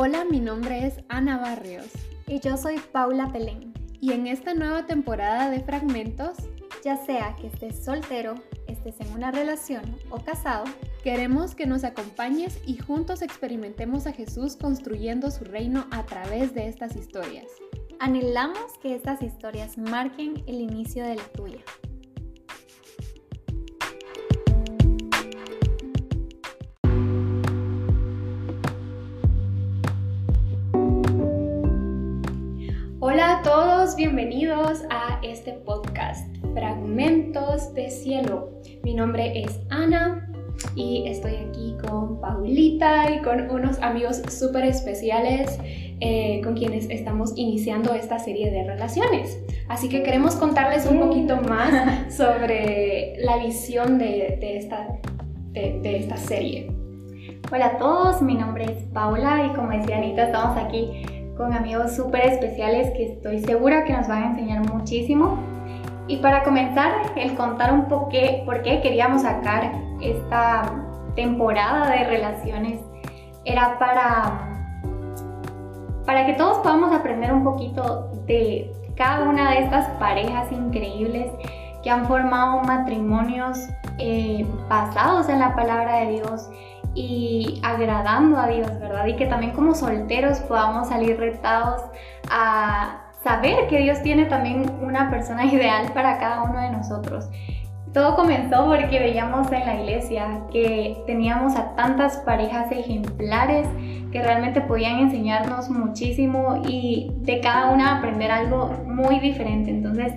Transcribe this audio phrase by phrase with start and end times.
[0.00, 1.88] Hola, mi nombre es Ana Barrios.
[2.28, 3.74] Y yo soy Paula Pelén.
[4.00, 6.36] Y en esta nueva temporada de Fragmentos,
[6.84, 8.36] ya sea que estés soltero,
[8.68, 10.66] estés en una relación o casado,
[11.02, 16.68] queremos que nos acompañes y juntos experimentemos a Jesús construyendo su reino a través de
[16.68, 17.46] estas historias.
[17.98, 21.58] Anhelamos que estas historias marquen el inicio de la tuya.
[33.38, 38.50] A todos, bienvenidos a este podcast, Fragmentos de Cielo.
[38.82, 40.28] Mi nombre es Ana
[40.74, 45.56] y estoy aquí con Paulita y con unos amigos súper especiales
[46.00, 49.38] eh, con quienes estamos iniciando esta serie de relaciones.
[49.68, 54.98] Así que queremos contarles un poquito más sobre la visión de, esta,
[55.52, 56.72] de, de esta serie.
[57.52, 61.04] Hola a todos, mi nombre es Paula y como decía Anita, estamos aquí
[61.38, 65.38] con amigos súper especiales que estoy segura que nos van a enseñar muchísimo.
[66.08, 68.10] Y para comenzar, el contar un poco
[68.44, 69.72] por qué queríamos sacar
[70.02, 70.70] esta
[71.14, 72.80] temporada de relaciones
[73.44, 74.44] era para
[76.04, 81.30] para que todos podamos aprender un poquito de cada una de estas parejas increíbles
[81.82, 83.58] que han formado matrimonios
[83.98, 86.48] eh, basados en la palabra de Dios
[86.98, 89.06] y agradando a Dios, ¿verdad?
[89.06, 91.80] Y que también como solteros podamos salir retados
[92.28, 97.28] a saber que Dios tiene también una persona ideal para cada uno de nosotros.
[97.94, 103.68] Todo comenzó porque veíamos en la iglesia que teníamos a tantas parejas ejemplares
[104.10, 109.70] que realmente podían enseñarnos muchísimo y de cada una aprender algo muy diferente.
[109.70, 110.14] Entonces,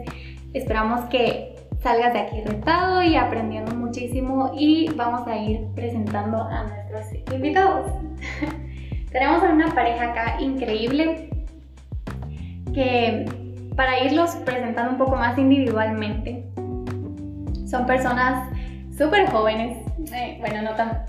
[0.54, 6.64] esperamos que salgas de aquí retado y aprendiendo muchísimo y vamos a ir presentando a
[6.64, 7.92] nuestros invitados.
[9.12, 11.30] Tenemos a una pareja acá increíble
[12.74, 13.26] que
[13.75, 16.46] para irlos presentando un poco más individualmente,
[17.68, 18.50] son personas
[18.96, 19.78] súper jóvenes,
[20.13, 21.06] eh, bueno, no tan,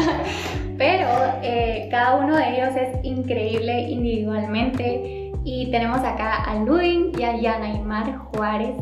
[0.78, 1.08] pero
[1.42, 7.36] eh, cada uno de ellos es increíble individualmente y tenemos acá a Ludin y a
[7.36, 8.74] Yanaimar Juárez.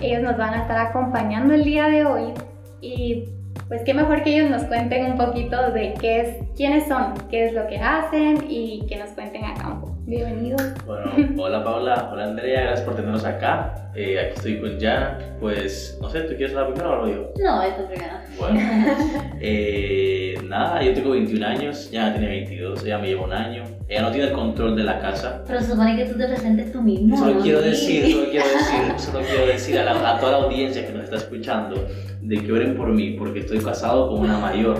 [0.00, 2.32] Ellos nos van a estar acompañando el día de hoy
[2.80, 3.24] y
[3.68, 7.46] pues qué mejor que ellos nos cuenten un poquito de qué es, quiénes son, qué
[7.46, 9.96] es lo que hacen y que nos cuenten acá un poco.
[10.06, 10.62] Bienvenidos.
[10.86, 13.90] Bueno, hola Paula, hola Andrea, gracias por tenernos acá.
[13.94, 15.18] Eh, aquí estoy con Yana.
[15.38, 17.32] Pues, no sé, ¿tú quieres hablar primero o hablo yo?
[17.38, 18.14] No, esto primero.
[18.38, 18.60] Bueno,
[19.40, 23.62] eh, nada, yo tengo 21 años, Yana tiene 22, ella me lleva un año.
[23.90, 25.42] Ella no tiene el control de la casa.
[25.48, 27.18] Pero se supone que tú te presentes tú mismo.
[27.18, 30.92] Solo quiero decir, solo quiero decir, solo quiero decir a, a toda la audiencia que
[30.92, 31.88] nos está escuchando
[32.22, 34.76] de que oren por mí, porque estoy casado con una mayor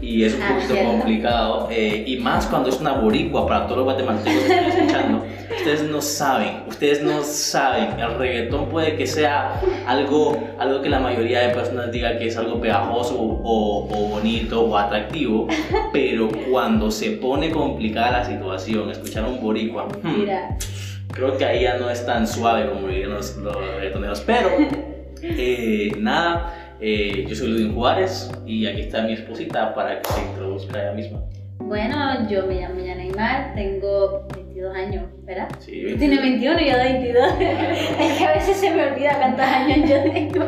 [0.00, 1.68] y es un ah, poquito complicado.
[1.70, 5.24] Eh, y más cuando es una boricua para todos los guatemaltecos que están escuchando.
[5.58, 7.98] Ustedes no saben, ustedes no saben.
[8.00, 12.36] El reggaetón puede que sea algo, algo que la mayoría de personas diga que es
[12.38, 15.48] algo pegajoso o, o bonito o atractivo,
[15.92, 19.88] pero cuando se pone complicada la situación, escuchar un boricua.
[20.02, 20.56] Hmm, Mira.
[21.12, 24.48] Creo que ahí ya no es tan suave como dirían los, los reggaetoneros, pero
[25.22, 26.76] eh, nada.
[26.80, 30.92] Eh, yo soy Ludwig Juárez y aquí está mi esposita para que se introduzca ella
[30.92, 31.20] misma.
[31.58, 35.48] Bueno, yo me llamo Yana tengo 22 años, ¿verdad?
[35.58, 35.96] Sí.
[35.98, 37.32] Tiene 21 y yo 22.
[37.40, 40.44] es que a veces se me olvida cuántos años yo tengo.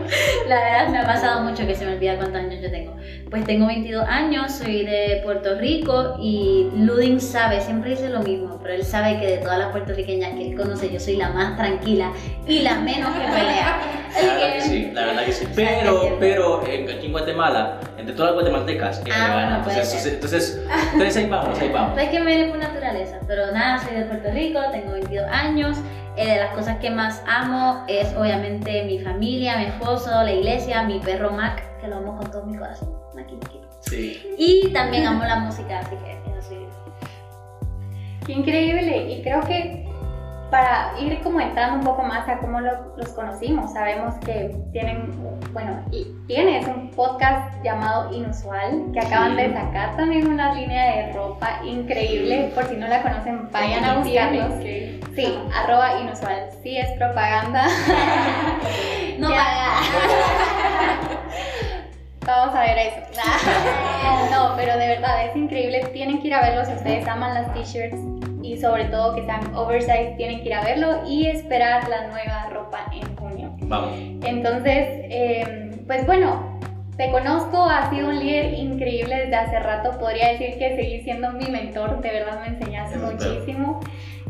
[0.47, 2.95] La verdad me ha pasado mucho que se me olvida cuántos años yo tengo.
[3.29, 8.61] Pues tengo 22 años, soy de Puerto Rico y Ludin sabe, siempre dice lo mismo,
[8.63, 11.57] pero él sabe que de todas las puertorriqueñas que él conoce yo soy la más
[11.57, 12.13] tranquila
[12.47, 13.81] y la menos que pelea.
[14.15, 15.47] La verdad que sí, la verdad que sí.
[15.57, 20.63] Pero, pero aquí en Guatemala, entre todas las guatemaltecas, ah, entonces, entonces,
[20.93, 21.99] entonces, ahí vamos, ahí vamos.
[21.99, 25.79] Es que me viene por naturaleza, pero nada, soy de Puerto Rico, tengo 22 años.
[26.17, 30.83] Eh, de las cosas que más amo es obviamente mi familia, mi esposo, la iglesia,
[30.83, 32.97] mi perro Mac, que lo amo con todo mi corazón.
[33.81, 34.35] Sí.
[34.39, 36.57] Y también amo la música, así que eso sí.
[38.27, 39.13] Qué increíble.
[39.13, 39.86] Y creo que
[40.51, 45.11] para ir como entrando un poco más a cómo los conocimos, sabemos que tienen,
[45.53, 51.13] bueno, y tienes un podcast llamado Inusual, que acaban de sacar también una línea de
[51.13, 54.53] ropa increíble, por si no la conocen, vayan a buscarlos.
[55.17, 57.67] Sí, arroba inusual, sí es propaganda.
[59.19, 59.81] no paga.
[62.27, 62.97] Vamos a ver eso.
[64.33, 65.89] no, pero de verdad es increíble.
[65.93, 66.67] Tienen que ir a verlos.
[66.67, 68.16] Si ustedes aman las t-shirts
[68.47, 72.49] y sobre todo que sean oversize, tienen que ir a verlo y esperar la nueva
[72.51, 73.55] ropa en junio.
[73.63, 73.93] Vamos.
[74.25, 76.59] Entonces, em, pues bueno,
[76.97, 79.99] te conozco, has sido un líder increíble desde hace rato.
[79.99, 83.81] Podría decir que seguís siendo mi mentor, de verdad me enseñaste muchísimo.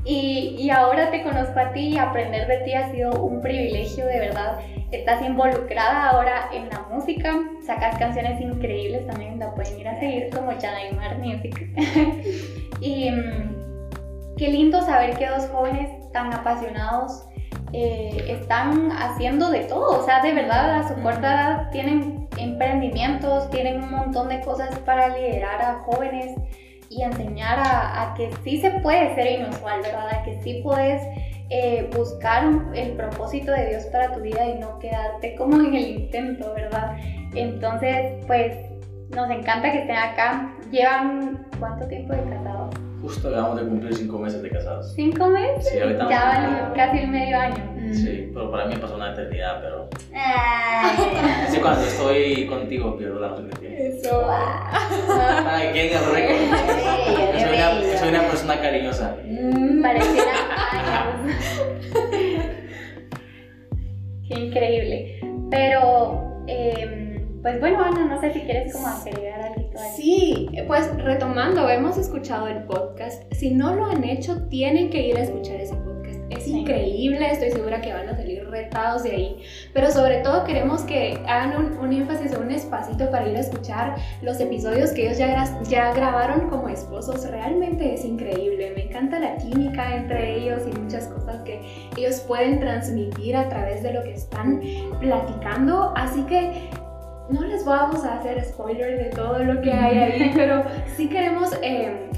[0.05, 4.07] Y, y, ahora te conozco a ti y aprender de ti ha sido un privilegio,
[4.07, 4.61] de verdad.
[4.93, 7.35] Estás involucrada ahora en la música,
[7.67, 11.71] sacas canciones increíbles también, la pueden ir a seguir como Janaimar Music.
[12.81, 13.66] y mm,
[14.37, 17.27] qué lindo saber que dos jóvenes tan apasionados
[17.73, 23.51] eh, están haciendo de todo, o sea, de verdad a su corta edad tienen emprendimientos,
[23.51, 26.35] tienen un montón de cosas para liderar a jóvenes
[26.89, 30.09] y enseñar a, que sí se puede ser inusual, ¿verdad?
[30.09, 31.03] A que sí puedes
[31.51, 32.45] eh, buscar
[32.75, 36.97] el propósito de Dios para tu vida y no quedarte como en el intento, ¿verdad?
[37.35, 38.57] Entonces, pues
[39.11, 40.53] nos encanta que estén acá.
[40.71, 42.56] ¿Llevan cuánto tiempo de casados?
[43.07, 44.93] Justo acabamos de cumplir cinco meses de casados.
[44.97, 45.69] ¿Cinco meses?
[45.71, 47.73] Sí, ahorita Ya van casi el medio año.
[47.93, 49.89] Sí, pero para mí pasó una eternidad, pero...
[51.47, 53.79] Así cuando estoy contigo pierdo la noción de tiempo.
[53.81, 54.29] Eso.
[54.29, 56.37] Ay, ¿quién es el récord?
[57.39, 59.17] Soy una, soy una persona cariñosa.
[59.25, 60.33] Mm, pareciera
[60.73, 61.33] años.
[64.29, 65.21] Qué increíble.
[65.49, 66.25] Pero...
[66.49, 67.06] Eh,
[67.47, 69.71] pues bueno, Ana, no sé si quieres como agregar algo.
[69.95, 73.23] Sí, pues retomando, hemos escuchado el podcast.
[73.35, 76.19] Si no lo han hecho, tienen que ir a escuchar ese podcast.
[76.29, 79.43] Es increíble, estoy segura que van a salir retados de ahí.
[79.73, 83.95] Pero sobre todo queremos que hagan un, énfasis o un espacito para ir a escuchar
[84.23, 87.31] los episodios que ellos ya, ya grabaron como esposos.
[87.31, 88.73] Realmente es increíble.
[88.75, 91.61] Me encanta la química entre ellos y muchas cosas que
[91.97, 94.61] ellos pueden transmitir a través de lo que están
[94.99, 95.93] platicando.
[95.95, 96.71] Así que
[97.29, 100.63] no les vamos a hacer spoiler de todo lo que hay ahí, pero
[100.97, 102.11] sí queremos, eh,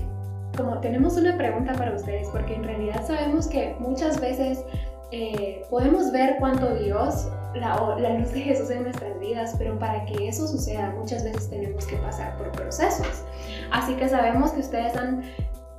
[0.57, 4.65] como tenemos una pregunta para ustedes, porque en realidad sabemos que muchas veces
[5.11, 10.05] eh, podemos ver cuánto Dios, la, la luz de Jesús en nuestras vidas, pero para
[10.05, 13.25] que eso suceda muchas veces tenemos que pasar por procesos.
[13.71, 15.23] Así que sabemos que ustedes han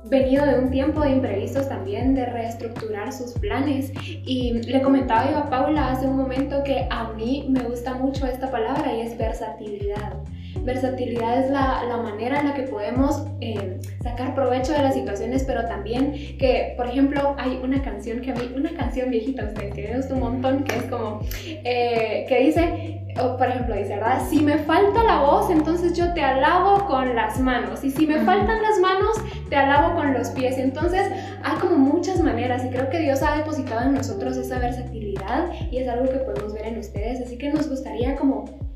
[0.04, 3.92] venido de un tiempo de imprevistos también, de reestructurar sus planes.
[4.04, 8.26] Y le comentaba yo a Paula hace un momento que a mí me gusta mucho
[8.26, 10.14] esta palabra y es versatilidad.
[10.62, 15.44] Versatilidad es la, la manera en la que podemos eh, sacar provecho de las situaciones,
[15.44, 19.74] pero también que, por ejemplo, hay una canción que a mí, una canción viejita, ustedes
[19.74, 23.96] que me gusta un montón, que es como, eh, que dice, o por ejemplo, dice,
[23.96, 24.22] ¿verdad?
[24.28, 27.84] Si me falta la voz, entonces yo te alabo con las manos.
[27.84, 29.16] Y si me faltan las manos,
[29.48, 30.58] te alabo con los pies.
[30.58, 31.08] Entonces,
[31.42, 35.78] hay como muchas maneras y creo que Dios ha depositado en nosotros esa versatilidad y
[35.78, 37.20] es algo que podemos ver en ustedes.
[37.20, 38.69] Así que nos gustaría como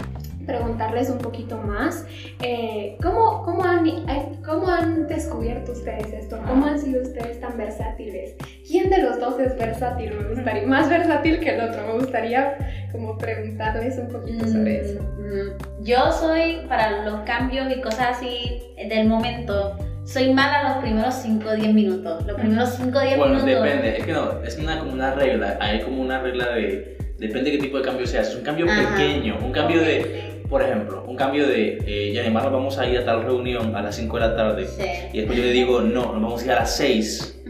[0.46, 2.06] preguntarles un poquito más.
[2.42, 6.38] Eh, ¿cómo, cómo, han, eh, ¿Cómo han descubierto ustedes esto?
[6.46, 8.34] ¿Cómo han sido ustedes tan versátiles?
[8.66, 10.12] ¿Quién de los dos es versátil?
[10.14, 11.86] Me gustaría, más versátil que el otro.
[11.86, 12.56] Me gustaría
[12.92, 15.02] como preguntarles un poquito sobre eso.
[15.02, 15.84] Mm, mm.
[15.84, 19.76] Yo soy para los cambios y cosas así del momento.
[20.04, 22.26] Soy mala los primeros 5 o 10 minutos.
[22.26, 23.58] Los primeros 5 o 10 bueno, minutos.
[23.58, 23.98] Bueno, depende.
[23.98, 25.56] Es que no, es una, como una regla.
[25.60, 26.98] Hay como una regla de.
[27.18, 28.20] Depende de qué tipo de cambio sea.
[28.20, 32.44] Es un cambio pequeño, un cambio de por ejemplo, un cambio de, eh, ya además
[32.44, 34.68] vamos a ir a tal reunión a las 5 de la tarde
[35.12, 37.40] y después yo le digo, no, nos vamos a ir a las 6.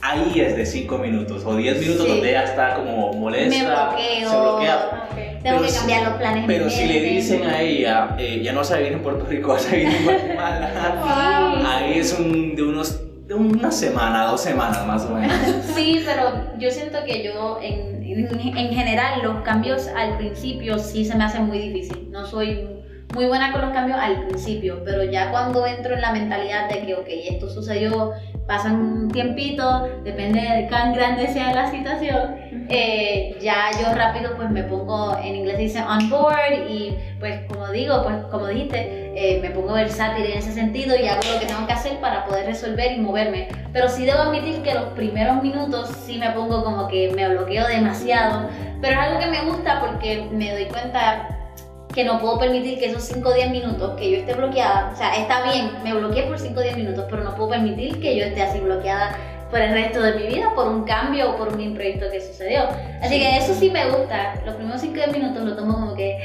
[0.00, 4.30] Ahí es de 5 minutos o 10 minutos donde ella está como molesta, Me bloqueo.
[4.30, 5.08] se bloquea.
[5.42, 6.44] Tengo que cambiar los planes.
[6.46, 9.48] Pero si le dicen a ella, eh, ya no vas a vivir en Puerto Rico,
[9.52, 14.86] vas a vivir en Guatemala, ahí es un, de unos de una semana, dos semanas
[14.86, 15.36] más o menos.
[15.74, 21.16] Sí, pero yo siento que yo en en, general los cambios al principio sí se
[21.16, 22.10] me hacen muy difícil.
[22.10, 22.66] No soy
[23.14, 26.86] muy buena con los cambios al principio, pero ya cuando entro en la mentalidad de
[26.86, 28.12] que, ok, esto sucedió,
[28.46, 32.36] pasan un tiempito, depende de cuán grande sea la situación,
[32.68, 37.68] eh, ya yo rápido pues me pongo, en inglés dice on board y pues como
[37.68, 41.46] digo, pues como dijiste, eh, me pongo versátil en ese sentido y hago lo que
[41.46, 43.48] tengo que hacer para poder resolver y moverme.
[43.72, 47.66] Pero sí debo admitir que los primeros minutos sí me pongo como que me bloqueo
[47.66, 48.48] demasiado,
[48.80, 51.28] pero es algo que me gusta porque me doy cuenta
[51.94, 54.96] que no puedo permitir que esos 5 o 10 minutos que yo esté bloqueada, o
[54.96, 58.16] sea, está bien, me bloqueé por 5 o 10 minutos, pero no puedo permitir que
[58.16, 59.16] yo esté así bloqueada
[59.48, 62.62] por el resto de mi vida, por un cambio o por un imprevisto que sucedió.
[63.00, 65.94] Así que eso sí me gusta, los primeros 5 o 10 minutos lo tomo como
[65.94, 66.18] que,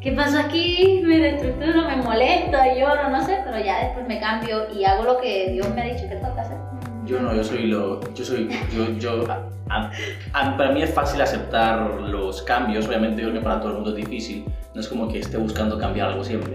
[0.00, 1.02] ¿qué pasó aquí?
[1.04, 5.20] Me reestructuro, me molesto, lloro, no sé, pero ya después me cambio y hago lo
[5.20, 6.75] que Dios me ha dicho que tengo que hacer.
[7.06, 9.24] Yo no, yo soy lo, yo soy, yo, yo,
[9.66, 13.90] para mí es fácil aceptar los cambios, obviamente yo creo que para todo el mundo
[13.90, 14.44] es difícil,
[14.74, 16.54] no es como que esté buscando cambiar algo siempre,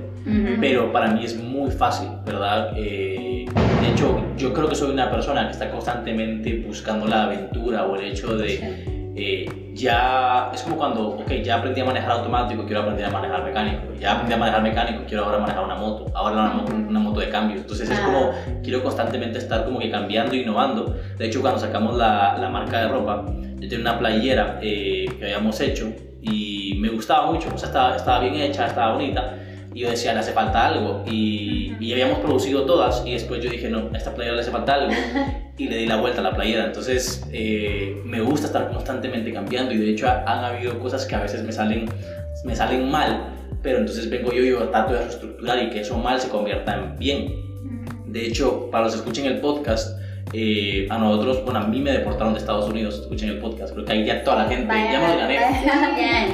[0.60, 2.74] pero para mí es muy fácil, ¿verdad?
[2.76, 3.46] Eh,
[3.82, 7.96] de hecho, yo creo que soy una persona que está constantemente buscando la aventura o
[7.96, 12.82] el hecho de eh, ya es como cuando, ok, ya aprendí a manejar automático, quiero
[12.82, 16.34] aprender a manejar mecánico, ya aprendí a manejar mecánico, quiero ahora manejar una moto, ahora
[16.36, 17.58] una moto, una moto de cambio.
[17.58, 18.32] Entonces es como,
[18.64, 20.96] quiero constantemente estar como que cambiando, innovando.
[21.18, 25.26] De hecho, cuando sacamos la, la marca de ropa, yo tenía una playera eh, que
[25.26, 25.92] habíamos hecho
[26.22, 29.38] y me gustaba mucho, o sea, estaba, estaba bien hecha, estaba bonita.
[29.74, 31.04] Y yo decía, le hace falta algo.
[31.06, 33.04] Y, y habíamos producido todas.
[33.06, 34.92] Y después yo dije, no, a esta playera le hace falta algo.
[35.62, 36.66] y le di la vuelta a la playera.
[36.66, 41.22] Entonces, eh, me gusta estar constantemente cambiando y de hecho han habido cosas que a
[41.22, 41.90] veces me salen,
[42.44, 45.98] me salen mal, pero entonces vengo yo y yo trato de reestructurar y que eso
[45.98, 47.36] mal se convierta en bien.
[48.08, 50.00] De hecho, para los que escuchen el podcast,
[50.34, 53.86] eh, a nosotros, bueno, a mí me deportaron de Estados Unidos, escuchen el podcast, creo
[53.86, 55.36] que ahí ya toda la gente, ya me lo gané.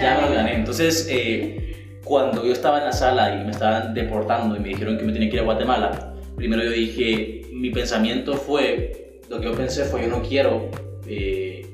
[0.02, 0.56] ya me lo gané.
[0.56, 4.98] Entonces, eh, cuando yo estaba en la sala y me estaban deportando y me dijeron
[4.98, 9.46] que me tenía que ir a Guatemala, primero yo dije, mi pensamiento fue, lo que
[9.46, 10.70] yo pensé fue, yo no quiero,
[11.06, 11.66] eh,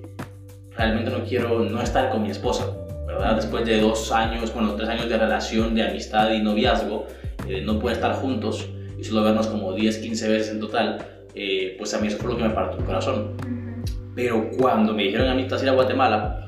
[0.75, 2.65] realmente no quiero no estar con mi esposa,
[3.05, 3.35] ¿verdad?
[3.35, 7.05] Después de dos años, bueno, tres años de relación, de amistad y noviazgo,
[7.47, 11.75] eh, no poder estar juntos y solo vernos como 10, 15 veces en total, eh,
[11.77, 13.33] pues a mí eso fue lo que me partió el corazón.
[14.15, 16.42] Pero cuando me dijeron a mí, estás ir a Guatemala,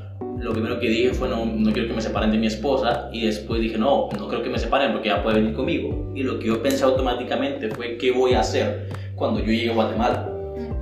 [0.45, 3.25] lo primero que dije fue no, no quiero que me separen de mi esposa y
[3.25, 6.11] después dije no, no creo que me separen porque ella puede venir conmigo.
[6.15, 9.73] Y lo que yo pensé automáticamente fue qué voy a hacer cuando yo llegue a
[9.73, 10.29] Guatemala.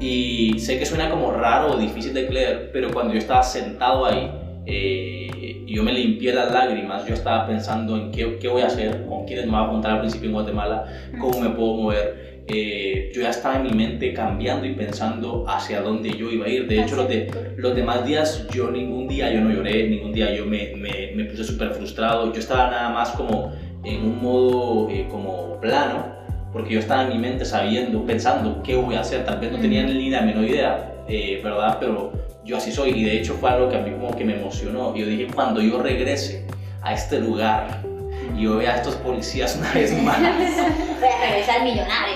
[0.02, 4.06] Y sé que suena como raro o difícil de creer, pero cuando yo estaba sentado
[4.06, 4.30] ahí,
[4.66, 9.06] eh, yo me limpié las lágrimas, yo estaba pensando en qué, qué voy a hacer,
[9.08, 10.86] con quiénes me voy a juntar al principio en Guatemala,
[11.22, 12.33] cómo me puedo mover.
[12.48, 16.50] Eh, yo ya estaba en mi mente cambiando y pensando hacia dónde yo iba a
[16.50, 16.68] ir.
[16.68, 20.34] De hecho, los, de, los demás días, yo ningún día yo no lloré, ningún día
[20.36, 22.34] yo me, me, me puse súper frustrado.
[22.34, 26.14] Yo estaba nada más como en un modo eh, como plano
[26.54, 29.58] porque yo estaba en mi mente sabiendo, pensando qué voy a hacer, tal vez no
[29.58, 31.78] tenía ni la menor idea, eh, ¿verdad?
[31.80, 32.14] Pero
[32.46, 34.96] yo así soy y de hecho fue algo que a mí como que me emocionó.
[34.96, 36.46] Yo dije, cuando yo regrese
[36.84, 37.82] a este lugar
[38.36, 40.20] y yo vea a estos policías una vez más...
[40.20, 42.16] voy a regresar millonario.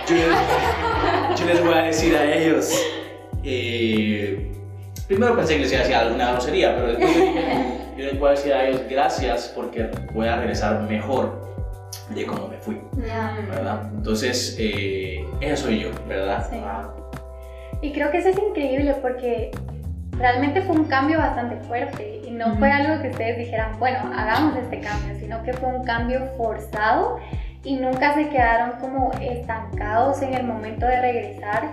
[1.38, 2.72] Yo, les voy a decir a ellos...
[3.44, 4.52] Eh,
[5.08, 7.16] primero pensé que les iba a decir alguna grosería, pero después
[7.98, 11.48] yo les voy a decir a ellos gracias porque voy a regresar mejor
[12.10, 12.82] de cómo me fui.
[12.96, 13.90] ¿Verdad?
[13.96, 16.48] Entonces, eh, eso soy yo, ¿verdad?
[16.50, 16.58] Sí.
[17.82, 19.52] Y creo que eso es increíble porque
[20.12, 24.80] realmente fue un cambio bastante fuerte no fue algo que ustedes dijeran, bueno, hagamos este
[24.80, 27.20] cambio, sino que fue un cambio forzado
[27.64, 31.64] y nunca se quedaron como estancados en el momento de regresar,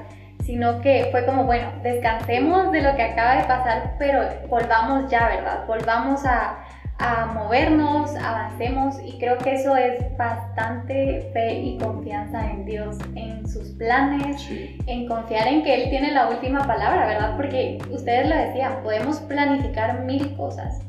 [0.42, 5.28] sino que fue como, bueno, descansemos de lo que acaba de pasar, pero volvamos ya,
[5.28, 5.66] ¿verdad?
[5.66, 6.63] Volvamos a,
[7.04, 13.46] a movernos, avancemos y creo que eso es bastante fe y confianza en Dios, en
[13.46, 14.48] sus planes,
[14.86, 17.36] en confiar en que Él tiene la última palabra, ¿verdad?
[17.36, 20.80] Porque ustedes lo decían, podemos planificar mil cosas,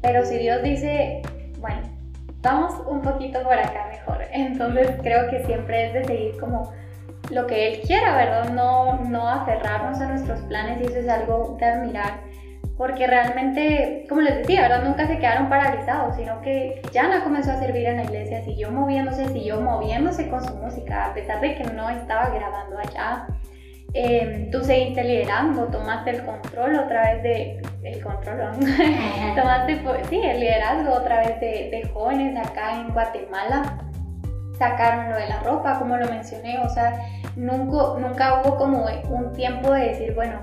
[0.00, 1.20] pero si Dios dice,
[1.58, 1.82] bueno,
[2.40, 6.72] vamos un poquito por acá mejor, entonces creo que siempre es de seguir como
[7.30, 8.48] lo que Él quiera, ¿verdad?
[8.54, 12.20] No, no aferrarnos a nuestros planes y eso es algo de admirar
[12.78, 14.84] porque realmente, como les decía, ¿verdad?
[14.84, 19.28] Nunca se quedaron paralizados, sino que Yana comenzó a servir en la iglesia, siguió moviéndose,
[19.30, 23.26] siguió moviéndose con su música, a pesar de que no estaba grabando allá.
[23.94, 28.38] Em, tú seguiste liderando, tomaste el control otra vez de, el control,
[29.34, 33.78] tomaste, sí, el liderazgo otra vez de, de jóvenes acá en Guatemala,
[34.56, 36.96] sacaron lo de la ropa, como lo mencioné, o sea,
[37.34, 40.38] nunca, nunca hubo como un tiempo de decir, bueno,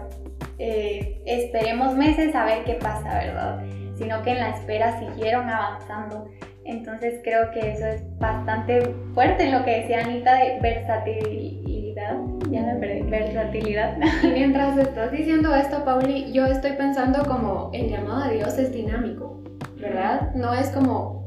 [0.60, 3.64] eh, esperemos meses a ver qué pasa, ¿verdad?
[3.96, 6.30] Sino que en la espera siguieron avanzando.
[6.64, 8.82] Entonces creo que eso es bastante
[9.14, 12.18] fuerte en lo que decía Anita de versatilidad.
[12.50, 13.98] Ya me perdí, versatilidad.
[14.24, 18.74] Y mientras estás diciendo esto, Pauli, yo estoy pensando como el llamado de Dios es
[18.74, 19.44] dinámico,
[19.80, 20.34] ¿verdad?
[20.34, 21.25] No es como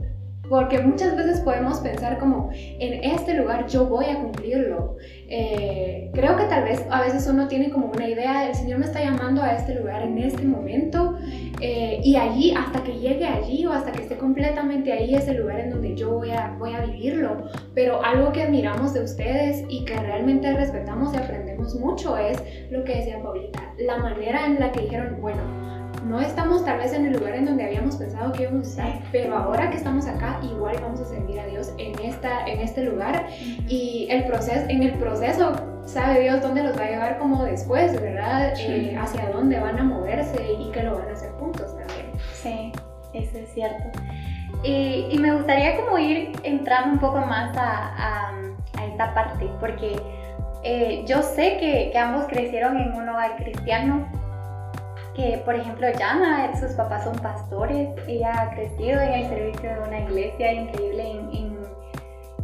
[0.49, 4.97] porque muchas veces podemos pensar como, en este lugar yo voy a cumplirlo.
[5.29, 8.87] Eh, creo que tal vez a veces uno tiene como una idea, el Señor me
[8.87, 11.19] está llamando a este lugar en este momento
[11.61, 15.39] eh, y allí, hasta que llegue allí o hasta que esté completamente ahí, es el
[15.39, 17.49] lugar en donde yo voy a, voy a vivirlo.
[17.75, 22.85] Pero algo que admiramos de ustedes y que realmente respetamos y aprendemos mucho es lo
[22.85, 27.07] que decía Paulita, la manera en la que dijeron, bueno, no estamos tal vez en
[27.07, 30.41] el lugar en donde habíamos pensado que íbamos a estar, pero ahora que estamos acá,
[30.43, 33.27] igual vamos a servir a Dios en, esta, en este lugar
[33.69, 35.53] y el proceso, en el proceso
[35.89, 38.53] sabe Dios dónde los va a llevar como después, ¿verdad?
[38.59, 42.13] Eh, hacia dónde van a moverse y que lo van a hacer juntos también.
[42.35, 42.73] Sí,
[43.15, 43.99] eso es cierto.
[44.63, 48.33] Y, me gustaría como ir entrando un poco más a,
[48.77, 50.01] a, esta parte, porque
[50.63, 54.07] eh, yo sé que, que ambos crecieron en un hogar cristiano,
[55.19, 59.81] que, por ejemplo, Yana, sus papás son pastores, ella ha crecido en el servicio de
[59.81, 61.59] una iglesia increíble en, en,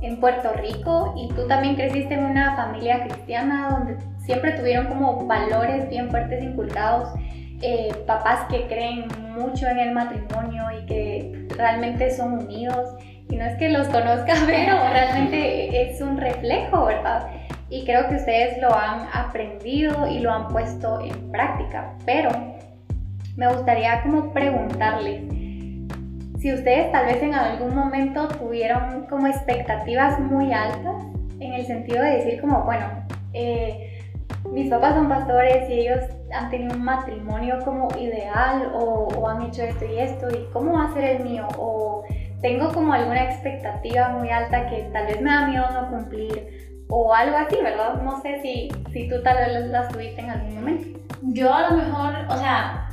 [0.03, 5.25] en, Puerto Rico y tú también creciste en una familia cristiana donde siempre tuvieron como
[5.25, 7.11] valores bien fuertes inculcados,
[7.63, 12.97] eh, papás que creen mucho en el matrimonio y que realmente son unidos.
[13.31, 17.29] Y no es que los conozca, pero realmente es un reflejo, ¿verdad?
[17.71, 21.95] Y creo que ustedes lo han aprendido y lo han puesto en práctica.
[22.05, 22.54] Pero
[23.37, 25.35] me gustaría como preguntarles
[26.45, 31.03] si ustedes tal vez en algún momento tuvieron como expectativas muy altas
[31.41, 32.87] en el sentido de decir como, bueno,
[33.33, 34.03] eh,
[34.51, 36.01] mis papás son pastores y ellos
[36.35, 40.75] han tenido un matrimonio como ideal o, o, han hecho esto y esto y cómo
[40.75, 42.05] va a ser el mío o
[42.43, 47.15] tengo como alguna expectativa muy alta que tal vez me da miedo no cumplir o
[47.15, 48.03] algo así, ¿verdad?
[48.03, 51.01] No sé si, si tú tal vez las tuviste en algún momento.
[51.23, 52.87] Yo a lo mejor, o sea,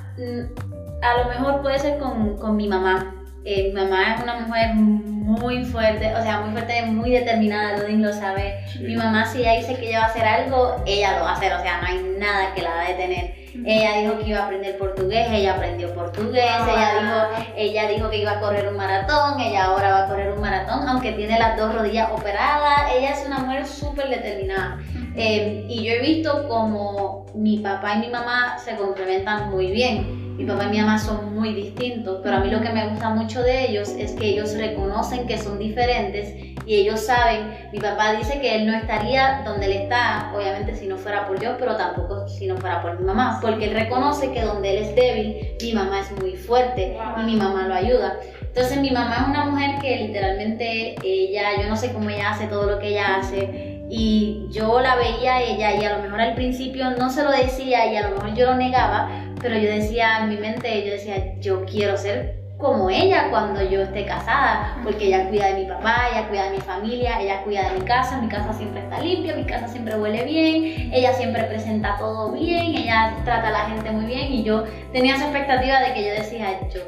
[1.01, 3.15] a lo mejor puede ser con, con mi mamá.
[3.44, 8.03] Eh, mi mamá es una mujer muy fuerte, o sea, muy fuerte, muy determinada, Ludin
[8.03, 8.63] lo sabe.
[8.80, 11.34] Mi mamá, si ella dice que ella va a hacer algo, ella lo va a
[11.34, 13.41] hacer, o sea, no hay nada que la va a detener.
[13.65, 18.18] Ella dijo que iba a aprender portugués, ella aprendió portugués, ella, dijo, ella dijo que
[18.18, 21.58] iba a correr un maratón, ella ahora va a correr un maratón, aunque tiene las
[21.58, 24.80] dos rodillas operadas, ella es una mujer súper determinada.
[25.15, 30.38] Eh, y yo he visto como mi papá y mi mamá se complementan muy bien.
[30.38, 33.10] Mi papá y mi mamá son muy distintos, pero a mí lo que me gusta
[33.10, 36.34] mucho de ellos es que ellos reconocen que son diferentes
[36.65, 40.88] y ellos saben, mi papá dice que él no estaría donde él está, obviamente si
[40.88, 44.32] no fuera por yo, pero tampoco si no fuera por mi mamá, porque él reconoce
[44.32, 48.18] que donde él es débil, mi mamá es muy fuerte y mi mamá lo ayuda.
[48.41, 52.48] Entonces mi mamá es una mujer que literalmente ella, yo no sé cómo ella hace
[52.48, 56.22] todo lo que ella hace, y yo la veía a ella y a lo mejor
[56.22, 59.10] al principio no se lo decía y a lo mejor yo lo negaba,
[59.42, 63.82] pero yo decía en mi mente, yo decía, yo quiero ser como ella cuando yo
[63.82, 67.70] esté casada, porque ella cuida de mi papá, ella cuida de mi familia, ella cuida
[67.70, 71.44] de mi casa, mi casa siempre está limpia, mi casa siempre huele bien, ella siempre
[71.44, 75.82] presenta todo bien, ella trata a la gente muy bien y yo tenía esa expectativa
[75.82, 76.80] de que yo decía, yo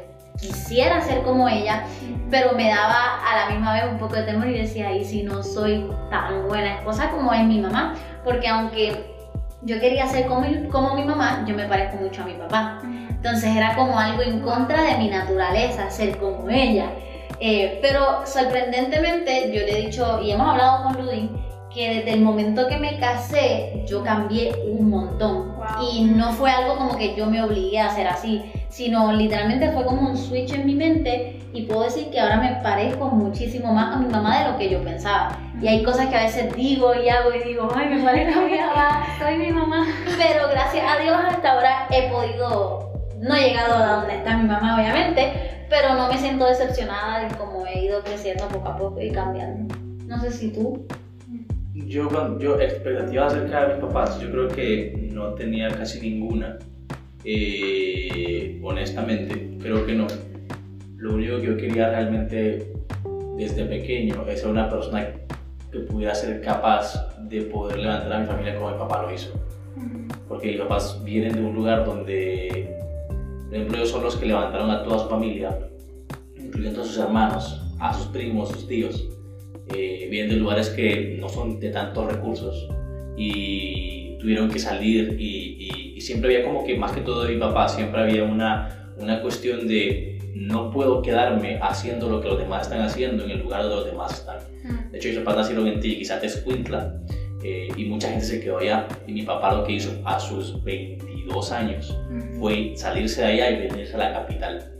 [0.44, 1.84] quisiera ser como ella,
[2.30, 5.22] pero me daba a la misma vez un poco de temor y decía, ¿y si
[5.22, 7.94] no soy tan buena esposa como es mi mamá?
[8.24, 9.14] Porque aunque
[9.62, 12.80] yo quería ser como, como mi mamá, yo me parezco mucho a mi papá.
[12.84, 16.90] Entonces era como algo en contra de mi naturaleza, ser como ella.
[17.40, 21.30] Eh, pero sorprendentemente, yo le he dicho, y hemos hablado con Ludin,
[21.74, 25.56] que desde el momento que me casé, yo cambié un montón.
[25.90, 29.84] Y no fue algo como que yo me obligué a hacer así, sino literalmente fue
[29.84, 33.96] como un switch en mi mente y puedo decir que ahora me parezco muchísimo más
[33.96, 35.36] a mi mamá de lo que yo pensaba.
[35.60, 38.44] Y hay cosas que a veces digo y hago y digo, ay, me parezco a
[38.44, 39.86] mi mamá, soy mi mamá.
[40.16, 44.48] Pero gracias a Dios hasta ahora he podido, no he llegado a donde está mi
[44.48, 49.00] mamá obviamente, pero no me siento decepcionada de cómo he ido creciendo poco a poco
[49.00, 49.74] y cambiando.
[50.06, 50.86] No sé si tú.
[51.86, 56.58] Yo, yo expectativas acerca de mis papás, yo creo que no tenía casi ninguna
[57.24, 60.06] eh, honestamente, creo que no.
[60.96, 62.72] Lo único que yo quería realmente
[63.36, 65.08] desde pequeño es ser una persona
[65.72, 69.32] que pudiera ser capaz de poder levantar a mi familia como mi papá lo hizo.
[70.28, 72.76] Porque mis papás vienen de un lugar donde,
[73.46, 75.58] por ejemplo, ellos son los que levantaron a toda su familia,
[76.36, 79.08] incluyendo a sus hermanos, a sus primos, sus tíos.
[79.72, 82.68] Eh, vienen de lugares que no son de tantos recursos
[83.16, 87.40] y tuvieron que salir y y siempre había como que más que todo de mi
[87.40, 92.62] papá, siempre había una, una cuestión de no puedo quedarme haciendo lo que los demás
[92.62, 94.38] están haciendo en el lugar donde los demás están.
[94.90, 97.00] De hecho, mis papás nacieron en Tiquizatescuintla
[97.44, 98.88] eh, y mucha gente se quedó allá.
[99.06, 101.96] Y mi papá lo que hizo a sus 22 años
[102.40, 104.73] fue salirse de allá y venirse a la capital,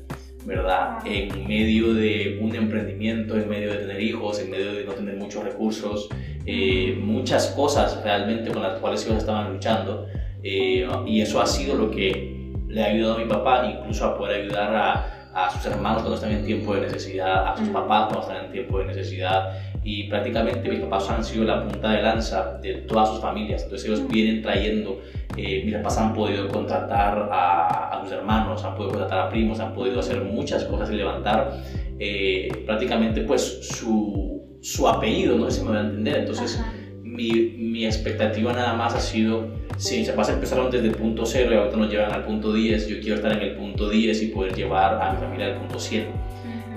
[0.44, 0.98] ¿verdad?
[1.06, 5.16] En medio de un emprendimiento, en medio de tener hijos, en medio de no tener
[5.16, 6.08] muchos recursos,
[6.46, 10.06] eh, muchas cosas realmente con las cuales ellos estaban luchando.
[10.42, 14.18] Eh, y eso ha sido lo que le ha ayudado a mi papá incluso a
[14.18, 18.08] poder ayudar a, a sus hermanos cuando están en tiempo de necesidad, a sus papás
[18.08, 22.02] cuando están en tiempo de necesidad y prácticamente mis papás han sido la punta de
[22.02, 25.00] lanza de todas sus familias, entonces ellos vienen trayendo,
[25.36, 29.60] eh, mis papás han podido contratar a, a, sus hermanos, han podido contratar a primos,
[29.60, 31.60] han podido hacer muchas cosas y levantar
[31.98, 36.60] eh, prácticamente pues su, su, apellido, no sé si me voy a entender, entonces
[37.02, 41.52] mi, mi expectativa nada más ha sido si mis papás empezaron desde el punto cero
[41.52, 44.26] y ahorita nos llevan al punto 10, yo quiero estar en el punto 10 y
[44.28, 46.06] poder llevar a mi familia al punto 100.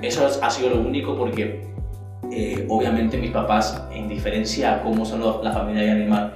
[0.02, 1.62] Eso ha sido lo único porque
[2.32, 6.34] eh, obviamente mis papás, en diferencia a cómo son la familia de animal,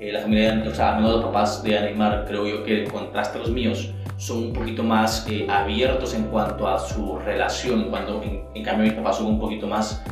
[0.00, 3.42] eh, la familia, o sea, los papás de Animar, creo yo que en contraste a
[3.42, 8.62] los míos, son un poquito más eh, abiertos en cuanto a su relación, cuando en,
[8.64, 10.02] cambio mis papás son un poquito más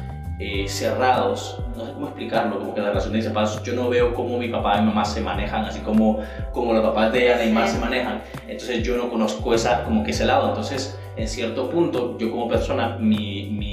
[0.41, 3.89] eh, cerrados, no sé cómo explicarlo, como que la relación de mis papás, yo no
[3.89, 6.19] veo cómo mi papá y mi mamá se manejan, así como,
[6.53, 10.27] como los papás de Neymar se manejan, entonces yo no conozco esa, como que ese
[10.27, 13.68] lado, entonces en cierto punto yo como persona, mi, mi,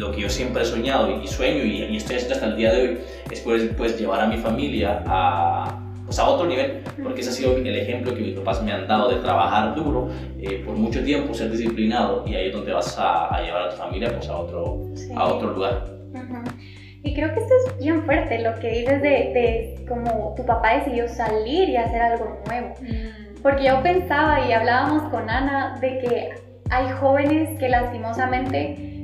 [0.00, 2.82] lo que yo siempre he soñado y sueño y, estoy haciendo hasta el día de
[2.82, 2.98] hoy
[3.30, 7.32] es pues, pues llevar a mi familia a pues, a otro nivel, porque ese ha
[7.32, 10.08] sido el ejemplo que mis papás me han dado de trabajar duro
[10.40, 13.76] eh, por mucho tiempo, ser disciplinado y ahí es donde vas a, llevar a tu
[13.76, 15.86] familia pues, a, otro, a otro lugar.
[17.02, 20.76] Y creo que esto es bien fuerte, lo que dices de, de como tu papá
[20.76, 22.74] decidió salir y hacer algo nuevo.
[22.80, 23.42] Mm.
[23.42, 26.30] Porque yo pensaba y hablábamos con Ana de que
[26.70, 28.99] hay jóvenes que lastimosamente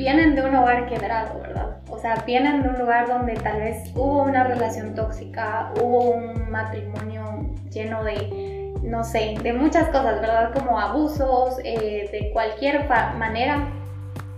[0.00, 1.76] vienen de un hogar quebrado, ¿verdad?
[1.90, 6.50] O sea, vienen de un lugar donde tal vez hubo una relación tóxica, hubo un
[6.50, 10.54] matrimonio lleno de, no sé, de muchas cosas, ¿verdad?
[10.54, 13.68] Como abusos, eh, de cualquier manera.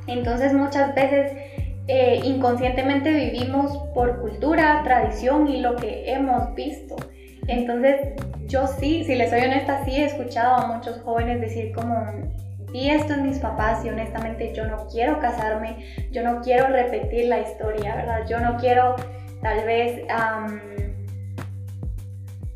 [0.08, 1.30] Entonces muchas veces
[1.86, 6.96] eh, inconscientemente vivimos por cultura, tradición y lo que hemos visto.
[7.46, 8.14] Entonces
[8.48, 12.04] yo sí, si les soy honesta, sí he escuchado a muchos jóvenes decir como
[12.72, 17.26] y esto en mis papás y honestamente yo no quiero casarme, yo no quiero repetir
[17.26, 18.26] la historia, ¿verdad?
[18.28, 18.96] Yo no quiero
[19.42, 20.02] tal vez...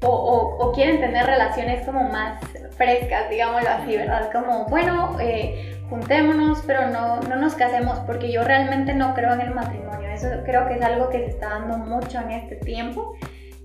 [0.03, 2.41] o, quieren tener relaciones como más
[2.77, 4.31] frescas, digámoslo así, ¿verdad?
[4.31, 9.41] Como, bueno, eh, juntémonos, pero no, no nos casemos porque yo realmente no creo en
[9.41, 10.11] el matrimonio.
[10.11, 13.15] Eso creo que es algo que se está dando mucho en este tiempo.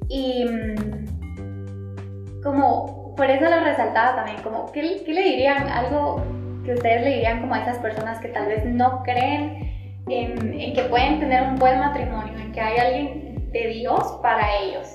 [0.08, 5.68] Y mm, como, por eso lo resaltaba también, como, ¿qué, qué le dirían?
[5.68, 6.24] Algo
[6.63, 10.84] que ustedes le dirían como a esas personas que tal vez no creen en, que
[10.89, 14.88] pueden tener un buen matrimonio, en que hay alguien de Dios para ellos?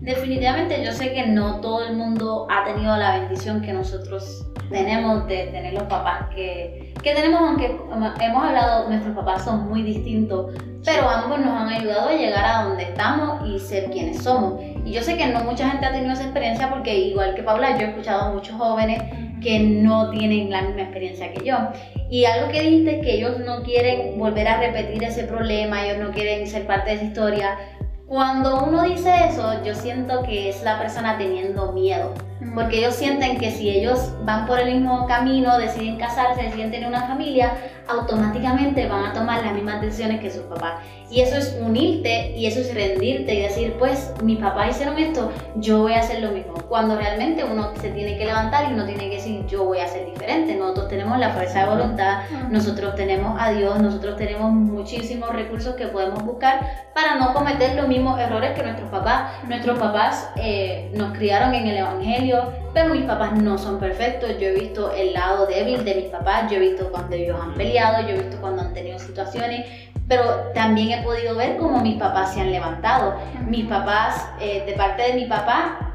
[0.00, 5.26] Definitivamente yo sé que no todo el mundo ha tenido la bendición que nosotros tenemos
[5.26, 7.66] de tener los papás que, que tenemos, aunque
[8.20, 10.54] hemos hablado, nuestros papás son muy distintos,
[10.84, 14.62] pero ambos nos han ayudado a llegar a donde estamos y ser quienes somos.
[14.84, 17.76] Y yo sé que no mucha gente ha tenido esa experiencia porque igual que Paula,
[17.76, 19.02] yo he escuchado a muchos jóvenes
[19.40, 21.56] que no tienen la misma experiencia que yo.
[22.10, 25.98] Y algo que dijiste es que ellos no quieren volver a repetir ese problema, ellos
[25.98, 27.58] no quieren ser parte de esa historia.
[28.06, 32.12] Cuando uno dice eso, yo siento que es la persona teniendo miedo,
[32.54, 36.88] porque ellos sienten que si ellos van por el mismo camino, deciden casarse, deciden tener
[36.88, 37.52] una familia,
[37.90, 40.80] automáticamente van a tomar las mismas decisiones que sus papás.
[41.10, 45.32] Y eso es unirte y eso es rendirte y decir, pues mis papás hicieron esto,
[45.56, 46.54] yo voy a hacer lo mismo.
[46.68, 49.88] Cuando realmente uno se tiene que levantar y uno tiene que decir, yo voy a
[49.88, 50.54] ser diferente.
[50.54, 55.88] Nosotros tenemos la fuerza de voluntad, nosotros tenemos a Dios, nosotros tenemos muchísimos recursos que
[55.88, 56.60] podemos buscar
[56.94, 59.32] para no cometer los mismos errores que nuestros papás.
[59.48, 62.29] Nuestros papás eh, nos criaron en el Evangelio,
[62.72, 64.30] pero mis papás no son perfectos.
[64.38, 67.54] Yo he visto el lado débil de mis papás, yo he visto cuando ellos han
[67.54, 71.96] peleado, yo he visto cuando han tenido situaciones pero también he podido ver cómo mis
[71.96, 73.14] papás se han levantado.
[73.46, 75.94] Mis papás, eh, de parte de mi papá,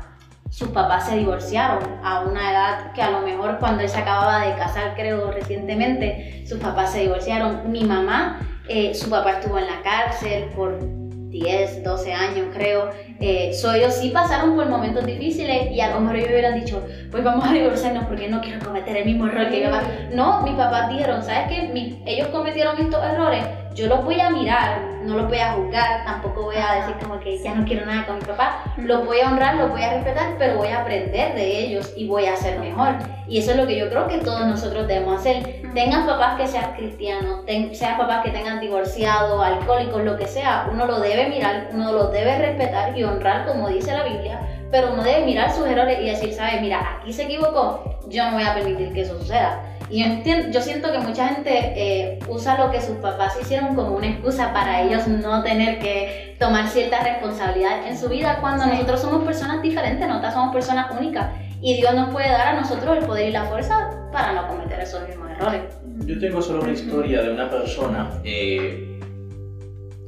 [0.49, 4.45] sus papás se divorciaron a una edad que a lo mejor cuando él se acababa
[4.45, 7.69] de casar, creo recientemente, sus papás se divorciaron.
[7.69, 12.91] Mi mamá, eh, su papá estuvo en la cárcel por 10, 12 años creo.
[13.19, 17.23] Eh, ellos sí pasaron por momentos difíciles y a lo mejor ellos hubieran dicho, pues
[17.23, 19.83] vamos a divorciarnos porque no quiero cometer el mismo error que mi papá.
[20.13, 22.01] No, mis papás dijeron, ¿sabes qué?
[22.05, 23.43] ellos cometieron estos errores
[23.75, 27.19] yo los voy a mirar, no los voy a juzgar, tampoco voy a decir como
[27.19, 29.93] que ya no quiero nada con mi papá, los voy a honrar, los voy a
[29.93, 32.95] respetar, pero voy a aprender de ellos y voy a ser mejor.
[33.27, 35.61] Y eso es lo que yo creo que todos nosotros debemos hacer.
[35.73, 37.41] Tengan papás que sean cristianos,
[37.73, 42.07] sean papás que tengan divorciado, alcohólicos, lo que sea, uno lo debe mirar, uno lo
[42.09, 44.39] debe respetar y honrar como dice la Biblia,
[44.71, 48.33] pero uno debe mirar sus errores y decir, sabes, mira, aquí se equivocó, yo no
[48.33, 49.61] voy a permitir que eso suceda.
[49.89, 50.03] Y
[50.51, 54.51] yo, siento que mucha gente eh, usa lo que sus papás hicieron como una excusa
[54.51, 59.61] para ellos no tener que tomar cierta responsabilidad en su vida cuando nosotros somos personas
[59.61, 61.29] diferentes, nosotros somos personas únicas.
[61.61, 64.79] Y Dios nos puede dar a nosotros el poder y la fuerza para no cometer
[64.79, 65.61] esos mismos errores.
[66.05, 68.99] Yo tengo solo una historia de una persona eh,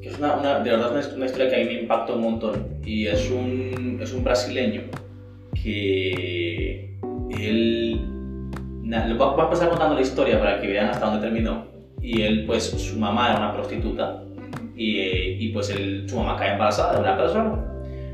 [0.01, 2.67] que es una, de verdad una, historia que a mí me impacta un montón.
[2.83, 4.83] Y es un, es un brasileño
[5.53, 6.76] que
[9.17, 11.65] voy a empezar contando la historia para que vean hasta dónde terminó.
[12.01, 14.23] Y él, pues, su mamá era una prostituta
[14.77, 17.55] y, eh, y pues él, su mamá cae embarazada de una persona.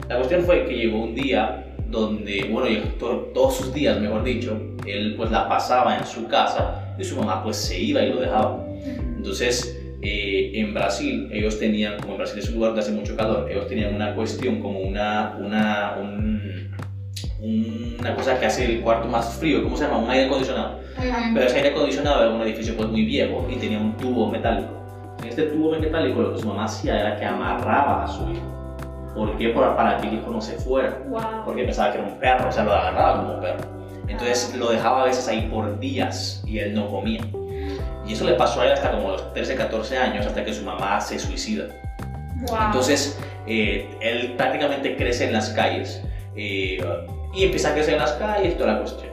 [0.07, 2.67] La cuestión fue que llegó un día donde, bueno,
[3.33, 7.43] todos sus días, mejor dicho, él pues la pasaba en su casa y su mamá
[7.43, 8.65] pues se iba y lo dejaba.
[9.17, 13.15] Entonces, eh, en Brasil, ellos tenían, como en Brasil es un lugar donde hace mucho
[13.15, 15.95] calor, ellos tenían una cuestión como una, una,
[17.43, 19.97] una cosa que hace el cuarto más frío, ¿cómo se llama?
[19.97, 20.79] Un aire acondicionado.
[21.33, 24.71] Pero ese aire acondicionado era un edificio pues muy viejo y tenía un tubo metálico.
[25.21, 29.13] En este tubo metálico lo que su mamá hacía era que amarraba a su hijo.
[29.13, 29.49] ¿Por qué?
[29.49, 30.97] Para que el hijo no se fuera.
[31.45, 33.63] Porque pensaba que era un perro, o sea, lo agarraba como un perro.
[34.07, 37.21] Entonces lo dejaba a veces ahí por días y él no comía.
[38.07, 40.63] Y eso le pasó a él hasta como los 13, 14 años, hasta que su
[40.63, 41.65] mamá se suicida.
[42.65, 46.01] Entonces, eh, él prácticamente crece en las calles
[46.35, 46.83] eh,
[47.33, 49.11] y empieza a crecer en las calles, toda la cuestión.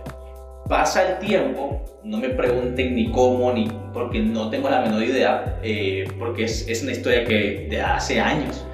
[0.69, 5.59] Pasa el tiempo, no me pregunten ni cómo, ni porque no tengo la menor idea,
[5.63, 8.65] eh, porque es, es, una historia que de hace años.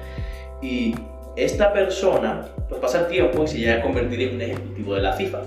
[0.61, 0.93] Y
[1.35, 5.01] esta persona, pues pasa el tiempo y se llega a convertir en un ejecutivo de
[5.01, 5.41] la FIFA.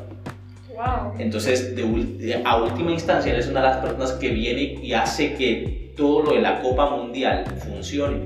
[1.19, 5.35] Entonces, de, a última instancia, él es una de las personas que viene y hace
[5.35, 8.19] que todo lo de la Copa Mundial funcione.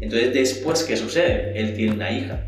[0.00, 1.52] Entonces, después, ¿qué sucede?
[1.54, 2.40] Él tiene una hija.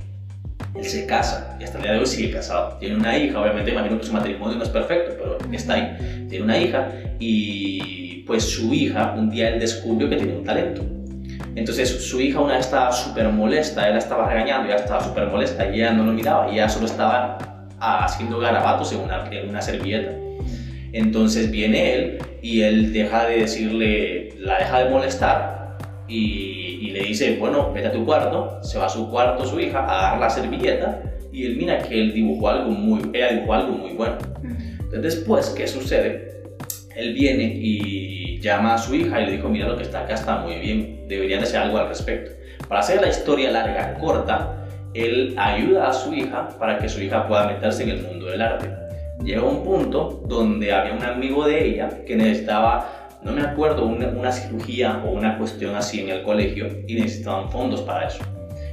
[0.75, 2.77] Él se casa y hasta el día de hoy sigue casado.
[2.79, 6.27] Tiene una hija, obviamente, imagino que su matrimonio no es perfecto, pero está ahí.
[6.29, 10.83] Tiene una hija y pues su hija, un día él descubrió que tiene un talento.
[11.55, 15.29] Entonces su hija una vez estaba súper molesta, él la estaba regañando, ella estaba súper
[15.29, 17.39] molesta y ella no lo miraba y ella solo estaba
[17.79, 20.13] haciendo garabatos en una, en una servilleta.
[20.93, 25.64] Entonces viene él y él deja de decirle, la deja de molestar
[26.09, 29.59] y, y, le dice, bueno, vete a tu cuarto, se va a su cuarto su
[29.59, 33.55] hija a dar la servilleta y él mira que él dibujó algo muy, ella dibujó
[33.55, 34.19] algo muy bueno.
[34.43, 36.43] Entonces después, ¿qué sucede?
[36.95, 40.15] Él viene y llama a su hija y le dijo, mira lo que está acá
[40.15, 42.31] está muy bien, deberían hacer algo al respecto.
[42.69, 47.27] Para hacer la historia larga, corta, él ayuda a su hija para que su hija
[47.27, 48.71] pueda meterse en el mundo del arte.
[49.25, 54.31] Llega un punto donde había un amigo de ella que necesitaba, no me acuerdo, una,
[54.31, 58.23] cirugía o una cuestión así en el colegio y necesitaban fondos para eso.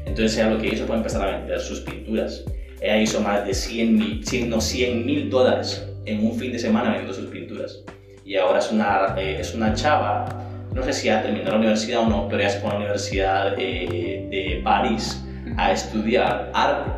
[0.06, 2.44] Entonces ella lo que hizo fue empezar a vender sus pinturas.
[2.82, 7.14] Ella hizo más de 100 mil, 100 mil dólares en un fin de semana vendiendo
[7.14, 7.84] sus pinturas.
[8.26, 10.26] Y ahora es una, eh, es una chava,
[10.74, 13.54] no sé si ha terminado la universidad o no, pero ella es por la Universidad
[13.58, 15.24] eh, de París
[15.58, 16.92] a estudiar arte.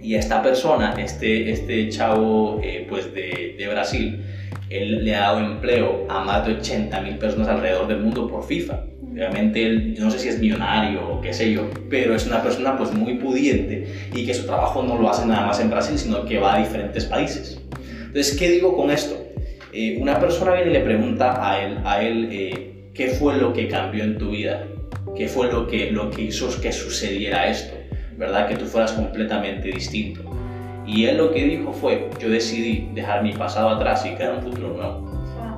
[0.00, 4.22] Y esta persona, este, este chavo eh, pues de, de, Brasil,
[4.70, 8.44] él le ha dado empleo a más de 80 mil personas alrededor del mundo por
[8.44, 8.84] FIFA.
[9.14, 12.42] Realmente él, yo no sé si es millonario o qué sé yo, pero es una
[12.42, 15.98] persona pues muy pudiente y que su trabajo no lo hace nada más en Brasil,
[15.98, 17.62] sino que va a diferentes países.
[18.06, 19.24] Entonces, ¿qué digo con esto?
[19.72, 23.52] Eh, una persona viene y le pregunta a él, a él eh, qué fue lo
[23.52, 24.66] que cambió en tu vida
[25.16, 27.74] qué fue lo que, lo que hizo que sucediera esto,
[28.16, 28.48] ¿verdad?
[28.48, 30.35] Que tú fueras completamente distinto.
[30.86, 34.42] Y él lo que dijo fue, yo decidí dejar mi pasado atrás y crear un
[34.42, 35.16] futuro nuevo.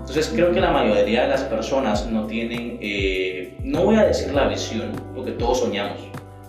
[0.08, 4.32] Entonces creo que la mayoría de las personas no tienen, eh, no voy a decir
[4.32, 5.98] la visión, porque todos soñamos.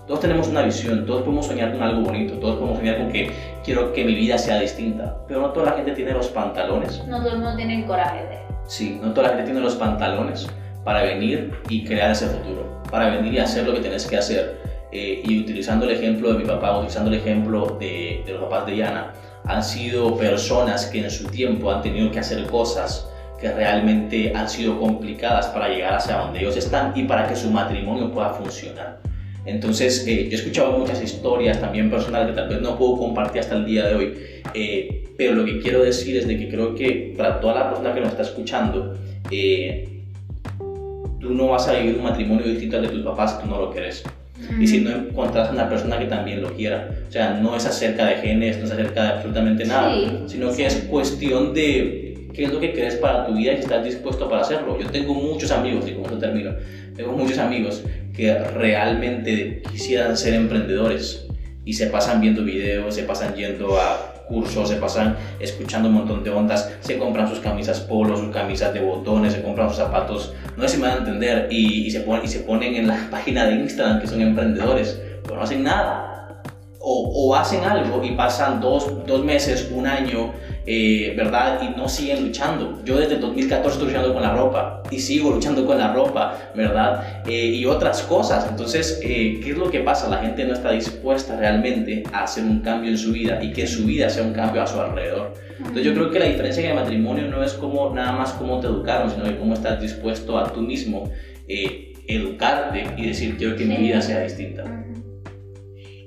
[0.07, 3.31] Todos tenemos una visión, todos podemos soñar con algo bonito, todos podemos soñar con que
[3.65, 7.05] quiero que mi vida sea distinta, pero no toda la gente tiene los pantalones.
[7.05, 8.37] No todos no tienen coraje de...
[8.65, 10.47] Sí, no toda la gente tiene los pantalones
[10.85, 14.57] para venir y crear ese futuro, para venir y hacer lo que tienes que hacer.
[14.91, 18.65] Eh, y utilizando el ejemplo de mi papá, utilizando el ejemplo de, de los papás
[18.65, 19.13] de Yana,
[19.45, 23.07] han sido personas que en su tiempo han tenido que hacer cosas
[23.39, 27.49] que realmente han sido complicadas para llegar hacia donde ellos están y para que su
[27.49, 28.99] matrimonio pueda funcionar.
[29.45, 33.41] Entonces, eh, yo he escuchado muchas historias también personales que tal vez no puedo compartir
[33.41, 34.13] hasta el día de hoy,
[34.53, 37.93] eh, pero lo que quiero decir es de que creo que para toda la persona
[37.93, 38.95] que nos está escuchando,
[39.31, 40.03] eh,
[41.19, 43.71] tú no vas a vivir un matrimonio distinto al de tus papás tú no lo
[43.71, 44.03] quieres.
[44.59, 46.89] Y si no encuentras a una persona que también lo quiera.
[47.07, 49.95] O sea, no es acerca de genes, no es acerca de absolutamente nada,
[50.27, 53.63] sino que es cuestión de qué es lo que quieres para tu vida y si
[53.63, 54.79] estás dispuesto para hacerlo.
[54.79, 56.51] Yo tengo muchos amigos, y como esto termino,
[56.95, 57.83] tengo muchos amigos
[58.15, 61.25] que realmente quisieran ser emprendedores
[61.65, 66.23] y se pasan viendo videos, se pasan yendo a cursos, se pasan escuchando un montón
[66.23, 70.33] de ondas, se compran sus camisas polo, sus camisas de botones, se compran sus zapatos,
[70.55, 73.07] no sé si me van a entender, y, se, ponen, y se ponen en la
[73.11, 76.05] página de Instagram que son emprendedores, pero no hacen nada.
[76.81, 80.31] O, o hacen algo y pasan dos, dos meses, un año
[80.65, 81.61] eh, ¿verdad?
[81.61, 82.81] Y no siguen luchando.
[82.83, 87.23] Yo desde 2014 estoy luchando con la ropa y sigo luchando con la ropa, ¿verdad?
[87.25, 88.47] Eh, y otras cosas.
[88.49, 90.09] Entonces, eh, ¿qué es lo que pasa?
[90.09, 93.65] La gente no está dispuesta realmente a hacer un cambio en su vida y que
[93.65, 95.33] su vida sea un cambio a su alrededor.
[95.57, 98.59] Entonces, yo creo que la diferencia en el matrimonio no es como nada más cómo
[98.59, 101.11] te educaron, sino cómo estás dispuesto a tú mismo
[102.07, 104.63] educarte y decir, quiero que mi vida sea distinta.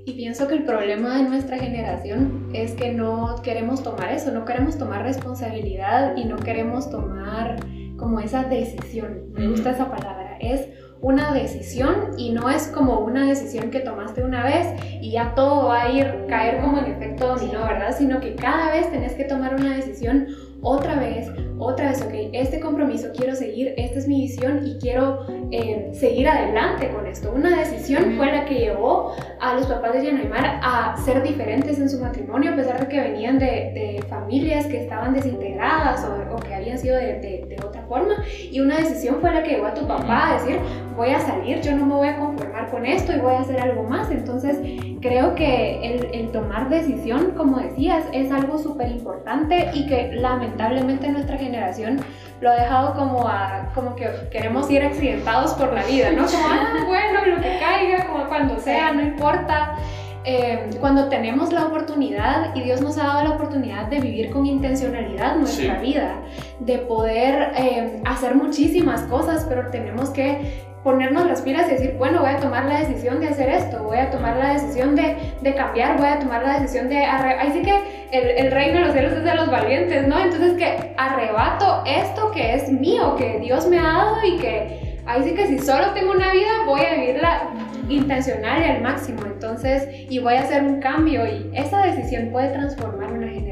[0.04, 4.44] Y pienso que el problema de nuestra generación es que no queremos tomar eso, no
[4.44, 7.56] queremos tomar responsabilidad y no queremos tomar
[7.96, 9.32] como esa decisión.
[9.32, 10.68] Me gusta esa palabra, es
[11.00, 14.66] una decisión y no es como una decisión que tomaste una vez
[15.00, 17.94] y ya todo va a ir caer como en efecto dominó, ¿verdad?
[17.96, 20.26] Sino que cada vez tenés que tomar una decisión
[20.62, 25.26] otra vez, otra vez, ok, este compromiso quiero seguir, esta es mi visión y quiero
[25.50, 27.32] eh, seguir adelante con esto.
[27.32, 31.90] Una decisión fue la que llevó a los papás de Yanaymar a ser diferentes en
[31.90, 36.78] su matrimonio, a pesar de que venían de, familias que estaban desintegradas o, que habían
[36.78, 38.14] sido de, de, otra forma.
[38.50, 40.58] Y una decisión fue la que llevó a tu papá a decir,
[40.96, 43.60] voy a salir, yo no me voy a conformar con esto y voy a hacer
[43.60, 44.10] algo más.
[44.10, 44.58] Entonces,
[45.00, 51.08] creo que el, el tomar decisión, como decías, es algo súper importante y que lamentablemente
[51.08, 52.00] nuestra generación
[52.40, 56.26] lo ha dejado como a, como que queremos ir accidentados por la vida, ¿no?
[56.26, 59.76] Como, ah, bueno, lo que caiga, como cuando sea, no importa.
[60.24, 64.46] Eh, cuando tenemos la oportunidad, y Dios nos ha dado la oportunidad de vivir con
[64.46, 66.20] intencionalidad nuestra vida,
[66.60, 72.20] de poder eh, hacer muchísimas cosas, pero tenemos que ponernos las pilas y decir, bueno,
[72.20, 75.54] voy a tomar la decisión de hacer esto, voy a tomar la decisión de, de
[75.54, 76.98] cambiar, voy a tomar la decisión de...
[76.98, 77.74] Ahí sí que
[78.10, 80.18] el, el, reino de los cielos es de los valientes, ¿no?
[80.18, 85.22] Entonces que arrebato esto que es mío, que Dios me ha dado y que ahí
[85.22, 87.42] sí que si solo tengo una vida, voy a vivirla
[87.88, 89.22] intencional y al máximo.
[89.24, 93.51] Entonces, y voy a hacer un cambio y esa decisión puede transformar una generación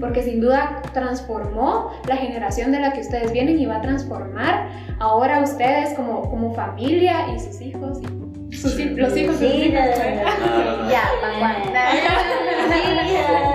[0.00, 4.68] porque sin duda transformó la generación de la que ustedes vienen y va a transformar
[4.98, 11.04] ahora ustedes como, como familia y sus hijos y sus, los hijos sí, Ya,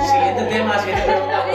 [0.01, 1.45] Siguiente tema, siguiente pregunta.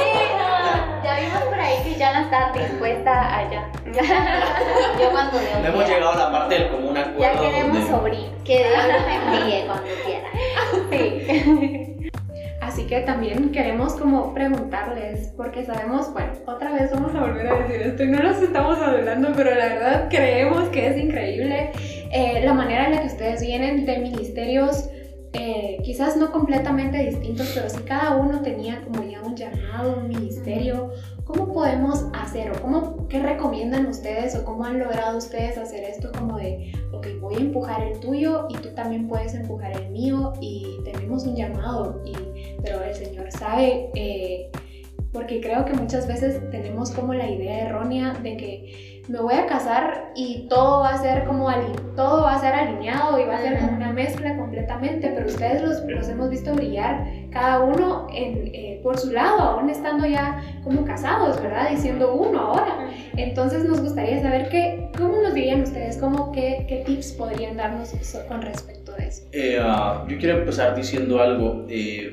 [1.05, 3.69] Ya vimos por ahí que ya no está dispuesta allá.
[5.01, 5.61] Yo cuando veo.
[5.63, 7.21] No hemos llegado a la parte del común acuerdo.
[7.21, 8.33] Ya queremos sobrino.
[8.45, 10.29] Que Dios nos envíe cuando quiera.
[10.91, 11.88] Sí.
[12.79, 17.59] Así que también queremos como preguntarles, porque sabemos, bueno, otra vez vamos a volver a
[17.59, 21.73] decir esto y no nos estamos hablando, pero la verdad creemos que es increíble
[22.13, 24.91] eh, la manera en la que ustedes vienen de ministerios
[25.33, 30.09] eh, quizás no completamente distintos, pero si cada uno tenía como ya un llamado, un
[30.09, 30.93] ministerio,
[31.25, 36.13] ¿cómo podemos hacer o cómo, qué recomiendan ustedes o cómo han logrado ustedes hacer esto
[36.17, 40.33] como de, ok, voy a empujar el tuyo y tú también puedes empujar el mío
[40.41, 42.15] y tenemos un llamado, y,
[42.63, 44.51] pero el Señor sabe, eh,
[45.13, 49.47] porque creo que muchas veces tenemos como la idea errónea de que me voy a
[49.47, 51.49] casar y todo va a ser como
[51.97, 55.63] todo va a ser alineado y va a ser como una mezcla completamente, pero ustedes
[55.63, 60.43] los, los hemos visto brillar cada uno en, eh, por su lado, aún estando ya
[60.63, 61.71] como casados, ¿verdad?
[61.71, 62.91] Diciendo uno ahora.
[63.17, 67.95] Entonces nos gustaría saber qué, cómo nos dirían ustedes, cómo, qué, qué tips podrían darnos
[68.29, 69.23] con respecto a eso.
[69.33, 71.65] Eh, ah, yo quiero empezar diciendo algo.
[71.69, 72.13] Eh,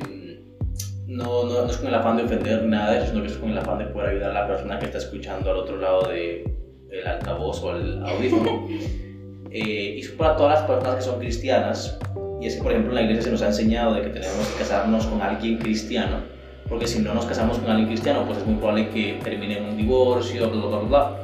[1.07, 3.37] no, no, no, es con el afán de ofender nada de eso, sino que es
[3.37, 6.09] con el afán de poder ayudar a la persona que está escuchando al otro lado
[6.09, 6.43] de,
[6.91, 8.67] el altavoz o el audífono.
[9.51, 11.97] eh, y para todas las personas que son cristianas.
[12.41, 14.47] Y es que, por ejemplo, en la iglesia se nos ha enseñado de que tenemos
[14.47, 16.17] que casarnos con alguien cristiano,
[16.67, 19.65] porque si no nos casamos con alguien cristiano, pues es muy probable que termine en
[19.65, 21.17] un divorcio, bla, bla, bla,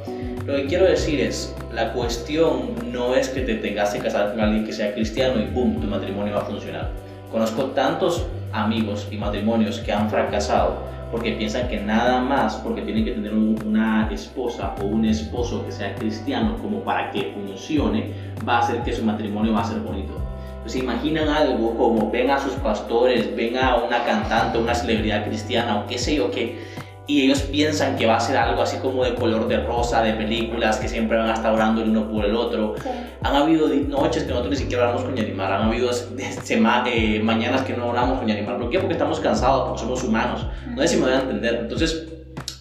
[0.46, 4.40] Lo que quiero decir es, la cuestión no es que te tengas que casar con
[4.40, 6.90] alguien que sea cristiano y pum, tu matrimonio va a funcionar.
[7.32, 13.04] Conozco tantos amigos y matrimonios que han fracasado porque piensan que nada más porque tienen
[13.04, 18.14] que tener una esposa o un esposo que sea cristiano como para que funcione,
[18.48, 20.14] va a hacer que su matrimonio va a ser bonito.
[20.62, 25.80] Pues imaginan algo como ven a sus pastores, ven a una cantante, una celebridad cristiana
[25.80, 26.64] o qué sé yo qué,
[27.08, 30.14] y ellos piensan que va a ser algo así como de color de rosa, de
[30.14, 32.76] películas, que siempre van a estar orando el uno por el otro.
[33.22, 37.76] Han habido noches que nosotros ni siquiera oramos con Yanimar, han habido eh, mañanas que
[37.76, 38.58] no oramos con Yanimar.
[38.58, 38.80] ¿Por qué?
[38.80, 40.46] Porque estamos cansados, porque somos humanos.
[40.76, 41.56] No sé si me voy a entender.
[41.62, 42.08] Entonces,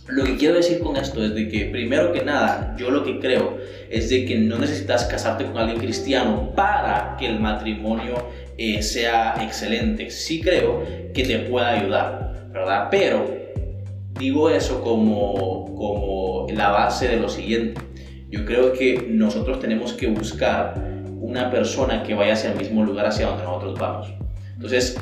[0.09, 3.21] lo que quiero decir con esto es de que, primero que nada, yo lo que
[3.21, 3.59] creo
[3.91, 8.17] es de que no necesitas casarte con alguien cristiano para que el matrimonio
[8.59, 10.11] eh, sea excelente.
[10.11, 10.83] Sí creo
[11.15, 12.89] que te pueda ayudar, ¿verdad?
[12.91, 13.41] Pero
[14.21, 17.81] digo eso como, como la base de lo siguiente.
[18.29, 20.75] Yo creo que nosotros tenemos que buscar
[21.21, 24.13] una persona que vaya hacia el mismo lugar hacia donde nosotros vamos.
[24.55, 24.97] Entonces,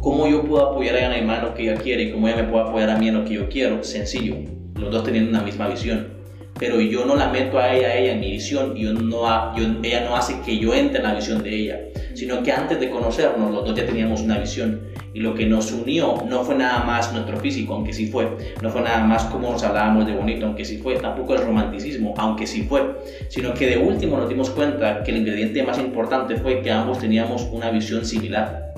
[0.00, 2.48] ¿cómo yo puedo apoyar a Ana en lo que ella quiere y cómo ella me
[2.48, 3.82] puede apoyar a mí en lo que yo quiero?
[3.82, 4.36] Sencillo,
[4.74, 6.20] los dos teniendo una misma visión.
[6.58, 9.64] Pero yo no la meto a ella, a ella en mi visión yo no, yo,
[9.82, 11.80] ella no hace que yo entre en la visión de ella,
[12.14, 15.72] sino que antes de conocernos los dos ya teníamos una visión y lo que nos
[15.72, 18.28] unió no fue nada más nuestro físico, aunque sí fue,
[18.62, 22.14] no fue nada más como nos hablábamos de bonito, aunque sí fue, tampoco el romanticismo,
[22.16, 22.96] aunque sí fue,
[23.28, 26.98] sino que de último nos dimos cuenta que el ingrediente más importante fue que ambos
[26.98, 28.70] teníamos una visión similar.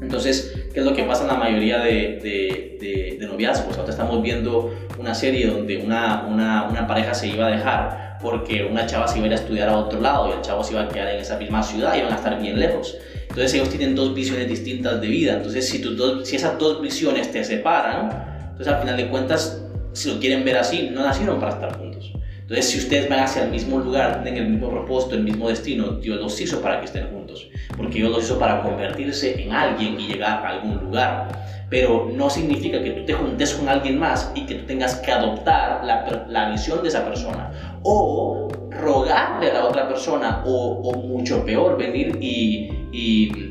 [0.00, 3.78] Entonces, ¿qué es lo que pasa en la mayoría de, de, de, noviazgos?
[3.78, 8.64] Ahora estamos viendo una serie donde una, una, una pareja se iba a dejar porque
[8.64, 10.72] una chava se iba a ir a estudiar a otro lado y el chavo se
[10.72, 12.96] iba a quedar en esa misma ciudad y iban a estar bien lejos.
[13.34, 15.34] Entonces ellos tienen dos visiones distintas de vida.
[15.34, 19.60] Entonces si, tus dos, si esas dos visiones te separan, entonces al final de cuentas,
[19.92, 22.12] si lo quieren ver así, no nacieron para estar juntos.
[22.42, 25.96] Entonces si ustedes van hacia el mismo lugar, tienen el mismo propósito, el mismo destino,
[25.96, 27.48] Dios los hizo para que estén juntos.
[27.76, 32.30] Porque Dios los hizo para convertirse en alguien y llegar a algún lugar pero no
[32.30, 36.24] significa que tú te juntes con alguien más y que tú tengas que adoptar la,
[36.28, 38.48] la visión de esa persona o
[38.84, 43.50] rogarle a la otra persona o, o mucho peor venir y, y,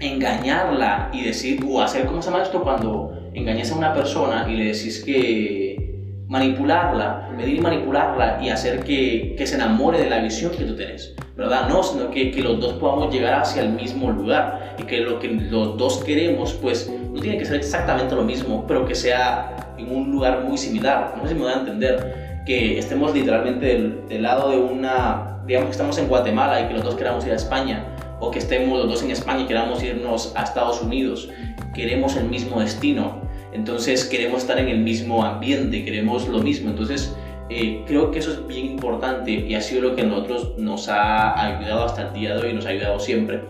[0.00, 4.56] engañarla y decir o hacer como se llama esto cuando engañas a una persona y
[4.56, 5.72] le decís que
[6.28, 10.74] manipularla, venir y manipularla y hacer que, que se enamore de la visión que tú
[10.74, 11.14] tenés.
[11.36, 11.68] ¿verdad?
[11.68, 15.18] No, sino que, que, los dos podamos llegar hacia el mismo lugar y que lo
[15.18, 19.74] que los dos queremos, pues no tiene que ser exactamente lo mismo, pero que sea
[19.78, 21.14] en un lugar muy similar.
[21.16, 23.66] No sé si me voy a entender, que estemos literalmente
[24.08, 27.32] del, lado de una, digamos que estamos en Guatemala y que los dos queramos ir
[27.32, 27.84] a España,
[28.20, 31.28] o que estemos los dos en España y queramos irnos a Estados Unidos.
[31.74, 33.20] Queremos el mismo destino,
[33.52, 36.70] entonces queremos estar en el mismo ambiente, queremos lo mismo.
[36.70, 37.14] Entonces,
[37.48, 40.88] eh, creo que eso es bien importante y ha sido lo que a nosotros nos
[40.88, 43.40] ha ayudado hasta el día de hoy, nos ha ayudado siempre.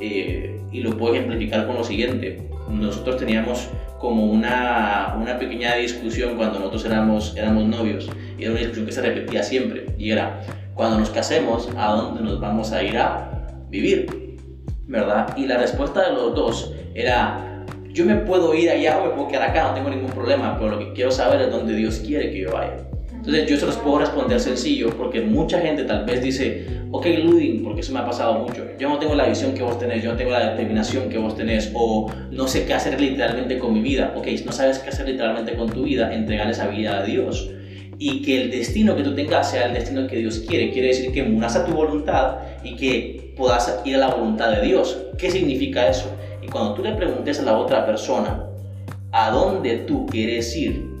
[0.00, 2.48] Eh, y lo puedo ejemplificar con lo siguiente.
[2.68, 3.68] Nosotros teníamos
[4.02, 8.92] como una, una pequeña discusión cuando nosotros éramos, éramos novios y era una discusión que
[8.92, 10.40] se repetía siempre y era,
[10.74, 14.36] cuando nos casemos, ¿a dónde nos vamos a ir a vivir?
[14.88, 15.36] ¿Verdad?
[15.36, 19.28] Y la respuesta de los dos era, yo me puedo ir allá o me puedo
[19.28, 22.32] quedar acá, no tengo ningún problema, pero lo que quiero saber es dónde Dios quiere
[22.32, 22.78] que yo vaya.
[23.24, 27.62] Entonces yo se los puedo responder sencillo porque mucha gente tal vez dice, ok Ludin,
[27.62, 30.10] porque eso me ha pasado mucho, yo no tengo la visión que vos tenés, yo
[30.10, 33.80] no tengo la determinación que vos tenés o no sé qué hacer literalmente con mi
[33.80, 34.12] vida.
[34.16, 37.48] Ok, no sabes qué hacer literalmente con tu vida, entregar esa vida a Dios.
[37.96, 40.72] Y que el destino que tú tengas sea el destino que Dios quiere.
[40.72, 44.66] Quiere decir que muras a tu voluntad y que puedas ir a la voluntad de
[44.66, 45.00] Dios.
[45.16, 46.10] ¿Qué significa eso?
[46.42, 48.48] Y cuando tú le preguntes a la otra persona,
[49.12, 50.91] ¿a dónde tú quieres ir?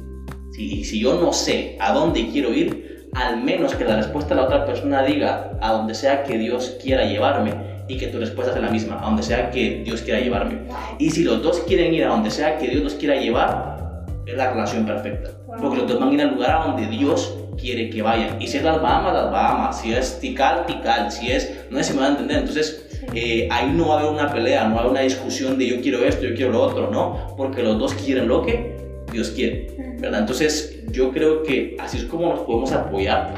[0.68, 4.40] Si, si yo no sé a dónde quiero ir, al menos que la respuesta de
[4.40, 7.52] la otra persona diga a donde sea que Dios quiera llevarme
[7.88, 10.60] y que tu respuesta sea la misma, a donde sea que Dios quiera llevarme.
[10.98, 14.36] Y si los dos quieren ir a donde sea que Dios los quiera llevar, es
[14.36, 15.30] la relación perfecta.
[15.60, 18.40] Porque los dos van a ir al lugar a donde Dios quiere que vayan.
[18.40, 19.80] Y si es las Bahamas, las Bahamas.
[19.80, 21.10] Si es Tikal, Tikal.
[21.10, 22.38] Si es, no sé si me van a entender.
[22.38, 25.58] Entonces, eh, ahí no va a haber una pelea, no va a haber una discusión
[25.58, 27.34] de yo quiero esto, yo quiero lo otro, ¿no?
[27.36, 28.71] Porque los dos quieren lo que
[29.12, 30.20] Dios quiere, ¿verdad?
[30.20, 33.34] Entonces yo creo que así es como nos podemos apoyar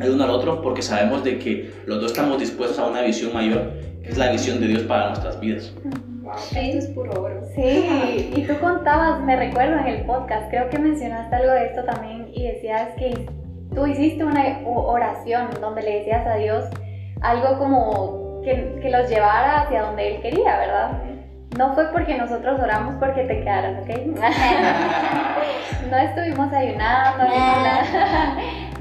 [0.00, 3.32] el uno al otro porque sabemos de que los dos estamos dispuestos a una visión
[3.32, 5.72] mayor, que es la visión de Dios para nuestras vidas.
[6.22, 7.40] Wow, esto es puro oro.
[7.54, 11.84] Sí, y tú contabas, me recuerdo en el podcast, creo que mencionaste algo de esto
[11.84, 13.26] también y decías que
[13.74, 16.64] tú hiciste una oración donde le decías a Dios
[17.20, 21.02] algo como que, que los llevara hacia donde Él quería, ¿verdad?
[21.56, 23.88] No fue porque nosotros oramos porque te quedaras, ¿ok?
[25.90, 27.24] no estuvimos ayunando,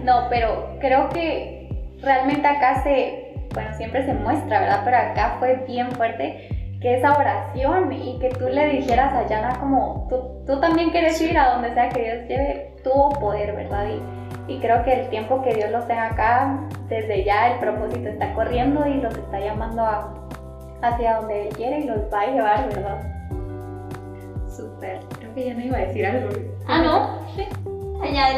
[0.03, 1.69] no, pero creo que
[2.01, 4.81] realmente acá se, bueno, siempre se muestra, ¿verdad?
[4.83, 6.49] Pero acá fue bien fuerte
[6.81, 11.19] que esa oración y que tú le dijeras a Yana como, tú, tú también quieres
[11.21, 13.85] ir a donde sea que Dios lleve, tuvo poder, ¿verdad?
[13.87, 16.59] Y, y creo que el tiempo que Dios los tenga acá,
[16.89, 20.24] desde ya el propósito está corriendo y los está llamando a
[20.93, 23.01] hacia donde Él quiere y los va a llevar, ¿verdad?
[24.49, 24.99] Súper.
[25.19, 26.29] Creo que ya no iba a decir algo.
[26.67, 27.43] Ah, no, sí.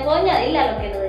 [0.04, 1.08] Puedo añadirle a lo que lo.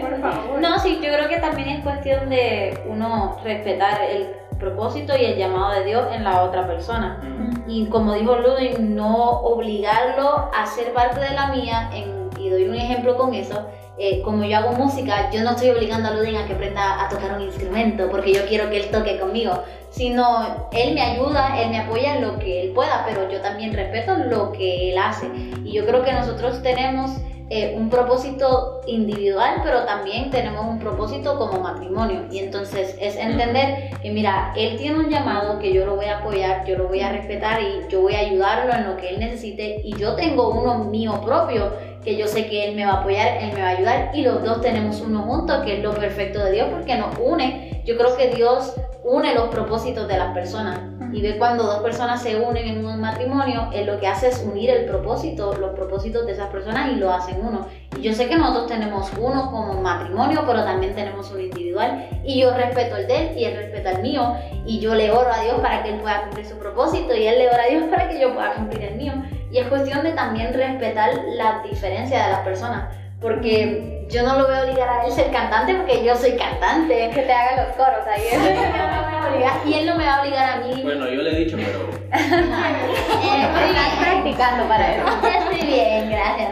[0.00, 0.60] Por favor.
[0.60, 4.28] No, sí, yo creo que también es cuestión de uno respetar el
[4.58, 7.20] propósito y el llamado de Dios en la otra persona.
[7.66, 12.68] Y como dijo Ludwig, no obligarlo a ser parte de la mía, en, y doy
[12.68, 13.66] un ejemplo con eso,
[13.98, 17.08] eh, como yo hago música, yo no estoy obligando a Ludin a que aprenda a
[17.08, 21.70] tocar un instrumento porque yo quiero que él toque conmigo, sino él me ayuda, él
[21.70, 25.26] me apoya en lo que él pueda, pero yo también respeto lo que él hace.
[25.64, 27.12] Y yo creo que nosotros tenemos
[27.48, 32.26] eh, un propósito individual, pero también tenemos un propósito como matrimonio.
[32.30, 36.18] Y entonces es entender que, mira, él tiene un llamado que yo lo voy a
[36.18, 39.20] apoyar, yo lo voy a respetar y yo voy a ayudarlo en lo que él
[39.20, 39.80] necesite.
[39.84, 41.72] Y yo tengo uno mío propio
[42.06, 44.22] que yo sé que Él me va a apoyar, Él me va a ayudar y
[44.22, 47.82] los dos tenemos uno junto, que es lo perfecto de Dios porque nos une.
[47.84, 50.78] Yo creo que Dios une los propósitos de las personas
[51.12, 54.44] y ve cuando dos personas se unen en un matrimonio, Él lo que hace es
[54.46, 57.66] unir el propósito, los propósitos de esas personas y lo hacen uno.
[57.98, 62.40] Y yo sé que nosotros tenemos uno como matrimonio, pero también tenemos uno individual y
[62.40, 64.34] yo respeto el de Él y Él respeta el mío
[64.64, 67.38] y yo le oro a Dios para que Él pueda cumplir su propósito y Él
[67.38, 69.14] le ora a Dios para que yo pueda cumplir el mío.
[69.56, 72.94] Y es cuestión de también respetar la diferencia de las personas.
[73.22, 77.10] porque yo no lo voy a obligar a él ser cantante porque yo soy cantante.
[77.14, 78.22] Que te haga los coros ahí.
[79.64, 80.82] y él no me va a obligar a mí.
[80.82, 81.88] Bueno, yo le he dicho, pero.
[82.12, 85.06] eh, Estás practicando para eso.
[85.22, 86.50] Ya estoy bien, gracias.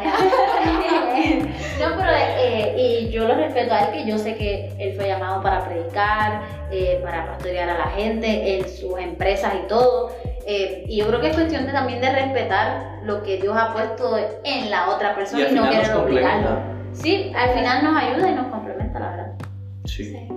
[1.78, 5.08] no, pero eh, y yo lo respeto a él, que yo sé que él fue
[5.08, 6.40] llamado para predicar,
[6.70, 10.10] eh, para pastorear a la gente en sus empresas y todo.
[10.46, 13.72] Eh, y yo creo que es cuestión de, también de respetar lo que Dios ha
[13.72, 16.60] puesto en la otra persona y, no querer obligarlo.
[16.92, 19.32] Sí, al final nos ayuda y nos complementa, la verdad.
[19.84, 20.28] Sí.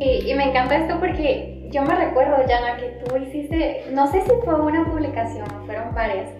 [0.00, 4.22] Y, y, me encanta esto porque yo me recuerdo, Jana, que tú hiciste, no sé
[4.22, 6.30] si fue una publicación o fueron varias,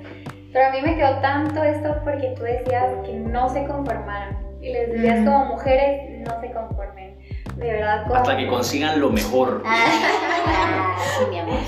[0.52, 4.36] pero a mí me quedó tanto esto porque tú decías que no se conformaran.
[4.60, 7.16] Y les decías como mujeres, no se conformen.
[7.60, 8.04] De verdad.
[8.04, 8.14] Como...
[8.16, 9.62] Hasta que consigan lo mejor.
[9.66, 11.58] Ah, sí, mi amor.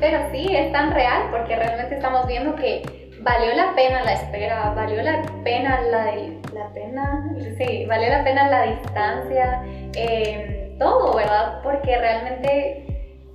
[0.00, 4.72] Pero sí, es tan real porque realmente estamos viendo que valió la pena la espera,
[4.74, 6.14] valió la pena la,
[6.52, 9.62] la pena, sí, valió la pena la distancia,
[9.94, 11.60] eh, todo, ¿verdad?
[11.62, 12.86] Porque realmente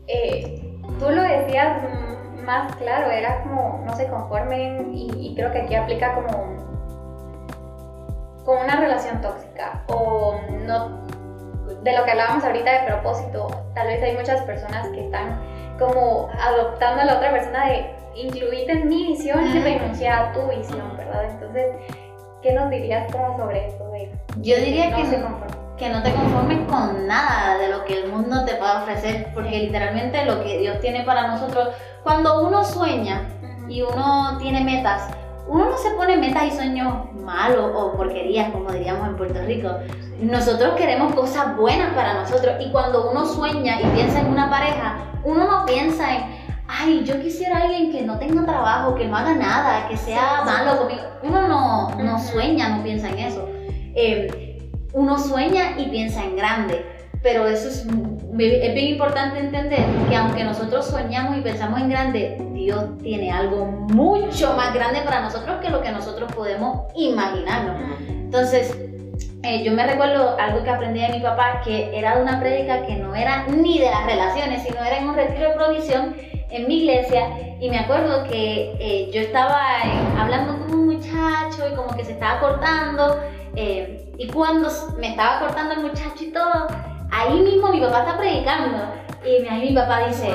[0.08, 0.62] eh,
[1.00, 1.82] tú lo decías
[2.46, 6.73] más claro, era como no se conformen y, y creo que aquí aplica como
[8.46, 11.04] con una relación tóxica o no
[11.82, 15.40] de lo que hablábamos ahorita de propósito, tal vez hay muchas personas que están
[15.80, 20.48] como adoptando a la otra persona de incluirte en mi visión y renunciar a tu
[20.48, 21.26] visión, ¿verdad?
[21.26, 21.76] Entonces,
[22.42, 23.84] ¿qué nos dirías como sobre eso?
[24.42, 25.40] Yo diría que, no
[25.78, 29.60] que no te conformes con nada de lo que el mundo te pueda ofrecer, porque
[29.60, 31.70] literalmente lo que Dios tiene para nosotros,
[32.04, 33.30] cuando uno sueña
[33.70, 35.08] y uno tiene metas,
[35.48, 39.70] uno no se pone metas y sueños malos o porquerías, como diríamos en Puerto Rico.
[40.22, 44.96] Nosotros queremos cosas buenas para nosotros y cuando uno sueña y piensa en una pareja,
[45.24, 46.24] uno no piensa en,
[46.68, 50.78] ay, yo quisiera alguien que no tenga trabajo, que no haga nada, que sea malo
[50.80, 51.02] conmigo.
[51.24, 53.48] Uno no, no sueña, no piensa en eso.
[53.96, 54.60] Eh,
[54.94, 56.86] uno sueña y piensa en grande,
[57.22, 62.38] pero eso es, es bien importante entender que aunque nosotros soñamos y pensamos en grande,
[62.64, 68.00] Dios tiene algo mucho más grande para nosotros que lo que nosotros podemos imaginarnos.
[68.08, 68.78] Entonces,
[69.44, 72.86] eh, yo me recuerdo algo que aprendí de mi papá, que era de una prédica
[72.86, 76.16] que no era ni de las relaciones, sino era en un retiro de provisión
[76.50, 77.28] en mi iglesia.
[77.60, 82.06] Y me acuerdo que eh, yo estaba eh, hablando con un muchacho y como que
[82.06, 83.20] se estaba cortando.
[83.56, 86.68] y cuando me estaba cortando el muchacho y todo,
[87.12, 88.78] ahí mismo mi papá está predicando.
[89.26, 90.30] Y ahí mi papá dice,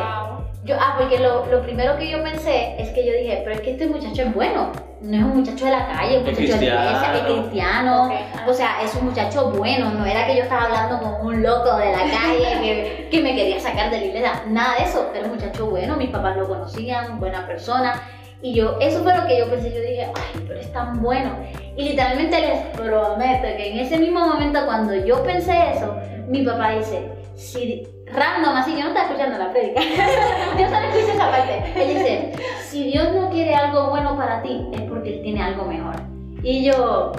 [0.69, 3.63] yo, ah, porque lo, lo, primero que yo pensé es que yo dije, pero es
[3.63, 6.47] que este muchacho es bueno, no es un muchacho de la calle, un muchacho de
[6.47, 8.11] la iglesia, es cristiano,
[8.47, 11.75] o sea, es un muchacho bueno, no era que yo estaba hablando con un loco
[11.79, 15.25] de la calle que, que me quería sacar de la iglesia, nada de eso, era
[15.25, 18.03] un muchacho bueno, mis papás lo conocían, buena persona,
[18.43, 21.37] y yo, eso fue lo que yo pensé, yo dije, ay, pero es tan bueno.
[21.77, 25.97] Y literalmente les prometo que en ese mismo momento cuando yo pensé eso,
[26.29, 29.81] mi papá dice, si random, así yo no estaba escuchando la prédica.
[30.57, 31.73] Dios solo escucha esa parte.
[31.77, 32.33] Él dice,
[32.65, 35.97] si Dios no quiere algo bueno para ti, es porque Él tiene algo mejor.
[36.43, 37.13] Y yo,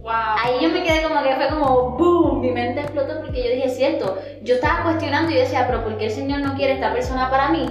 [0.00, 0.12] wow.
[0.42, 3.68] ahí yo me quedé como que fue como, boom, mi mente explotó porque yo dije,
[3.68, 6.92] cierto, yo estaba cuestionando y yo decía, pero ¿por qué el Señor no quiere esta
[6.92, 7.66] persona para mí?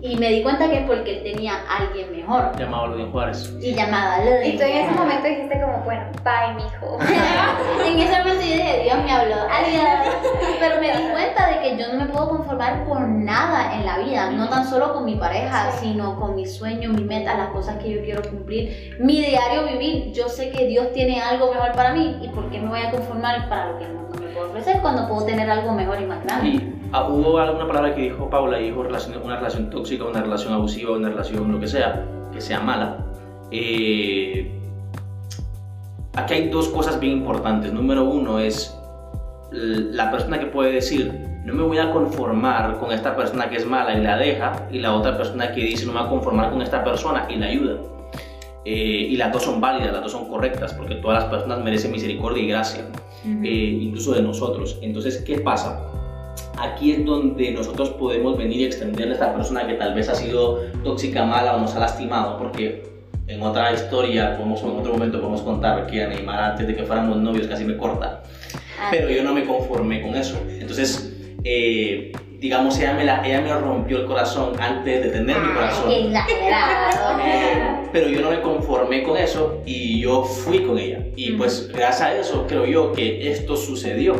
[0.00, 2.56] Y me di cuenta que es porque él tenía a alguien mejor.
[2.56, 3.52] Llamado Ludin Juárez.
[3.60, 4.54] Y llamada Ludin.
[4.54, 6.98] Y tú en ese momento dijiste como, bueno, bye, mijo.
[7.84, 9.34] en ese momento yo dije, Dios me habló.
[9.50, 10.14] Adiós.
[10.60, 13.98] Pero me di cuenta de que yo no me puedo conformar con nada en la
[13.98, 14.30] vida.
[14.30, 17.90] No tan solo con mi pareja, sino con mis sueños, mis metas, las cosas que
[17.90, 18.96] yo quiero cumplir.
[19.00, 20.12] Mi diario vivir.
[20.12, 22.20] Yo sé que Dios tiene algo mejor para mí.
[22.22, 25.08] ¿Y por qué me voy a conformar para lo que no me puedo ofrecer cuando
[25.08, 26.77] puedo tener algo mejor y más grande?
[26.90, 30.96] Ah, hubo alguna palabra que dijo Paula, dijo relación, una relación tóxica, una relación abusiva,
[30.96, 33.04] una relación lo que sea, que sea mala.
[33.50, 34.50] Eh,
[36.14, 37.74] aquí hay dos cosas bien importantes.
[37.74, 38.74] Número uno es
[39.50, 41.12] la persona que puede decir,
[41.44, 44.78] no me voy a conformar con esta persona que es mala y la deja, y
[44.78, 47.46] la otra persona que dice, no me voy a conformar con esta persona y la
[47.46, 47.76] ayuda.
[48.64, 51.92] Eh, y las dos son válidas, las dos son correctas, porque todas las personas merecen
[51.92, 52.84] misericordia y gracia,
[53.24, 54.78] eh, incluso de nosotros.
[54.82, 55.87] Entonces, ¿qué pasa?
[56.60, 60.14] Aquí es donde nosotros podemos venir y extenderle a esta persona que tal vez ha
[60.14, 62.84] sido tóxica, mala o nos ha lastimado, porque
[63.26, 66.84] en otra historia, podemos, en otro momento podemos contar que a Neymar antes de que
[66.84, 68.22] fuéramos novios casi me corta,
[68.80, 68.88] ah.
[68.90, 70.38] pero yo no me conformé con eso.
[70.48, 75.48] Entonces, eh, digamos, ella me, la, ella me rompió el corazón antes de tener mi
[75.48, 75.90] corazón.
[77.90, 81.06] Pero yo no me conformé con eso y yo fui con ella.
[81.16, 84.14] Y pues gracias a eso creo yo que esto sucedió.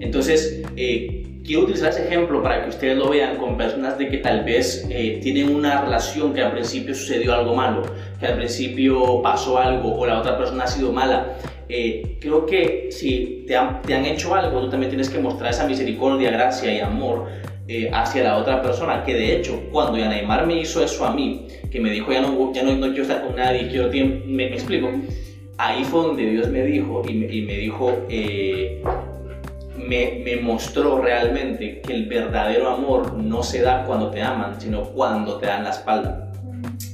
[0.00, 4.18] Entonces, eh, quiero utilizar ese ejemplo para que ustedes lo vean con personas de que
[4.18, 7.82] tal vez eh, tienen una relación que al principio sucedió algo malo,
[8.20, 11.38] que al principio pasó algo o la otra persona ha sido mala.
[11.70, 15.50] Eh, creo que si te han, te han, hecho algo, tú también tienes que mostrar
[15.50, 17.28] esa misericordia, gracia y amor
[17.66, 19.02] eh, hacia la otra persona.
[19.02, 22.52] Que de hecho, cuando Neymar me hizo eso a mí, que me dijo ya no,
[22.52, 24.90] ya no, no quiero estar con nadie, quiero tiempo, me, explico.
[25.56, 28.06] Ahí fue donde Dios me dijo y me, y me dijo,
[29.88, 34.82] me, me, mostró realmente que el verdadero amor no se da cuando te aman, sino
[34.84, 36.28] cuando te dan la espalda.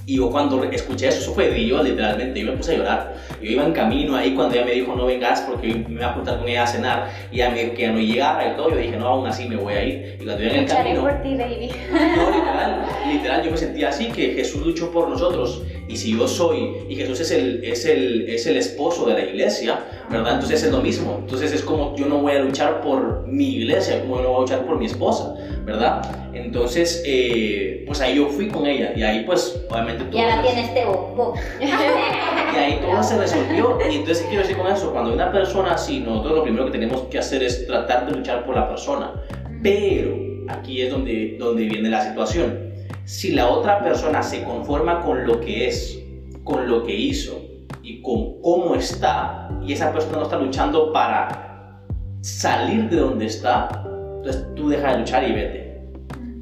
[0.06, 3.14] Y yo cuando escuché eso, eso fue Dios literalmente, yo me puse a llorar.
[3.40, 6.12] Yo iba en camino ahí cuando ella me dijo no vengas porque me iba a
[6.12, 8.96] juntar con ella a cenar y a mí que no llegara y todo, yo dije
[8.96, 10.18] no, aún así me voy a ir.
[10.20, 11.00] Y cuando iba en el camino...
[11.00, 11.70] por ti, baby.
[12.16, 16.28] No, literal, literal, yo me sentía así, que Jesús luchó por nosotros y si yo
[16.28, 19.80] soy, y Jesús es el, es el, es el esposo de la iglesia,
[20.10, 20.34] ¿verdad?
[20.34, 21.18] Entonces es lo mismo.
[21.20, 24.36] Entonces es como yo no voy a luchar por mi iglesia, como yo no voy
[24.36, 25.34] a luchar por mi esposa,
[25.64, 26.24] ¿verdad?
[26.34, 30.18] Entonces, eh, pues ahí yo fui con ella y ahí pues obviamente todo...
[30.18, 31.34] Y ahora tiene este bombo.
[31.60, 31.64] y
[32.56, 33.78] ahí todo se resolvió.
[33.88, 34.92] Y entonces, ¿qué quiero decir con eso?
[34.92, 38.44] Cuando una persona así, nosotros lo primero que tenemos que hacer es tratar de luchar
[38.44, 39.12] por la persona.
[39.62, 40.16] Pero
[40.48, 42.72] aquí es donde, donde viene la situación.
[43.04, 46.00] Si la otra persona se conforma con lo que es,
[46.42, 47.42] con lo que hizo
[47.82, 51.80] y con cómo está, y esa persona no está luchando para
[52.20, 53.68] salir de donde está,
[54.16, 55.64] entonces tú deja de luchar y vete.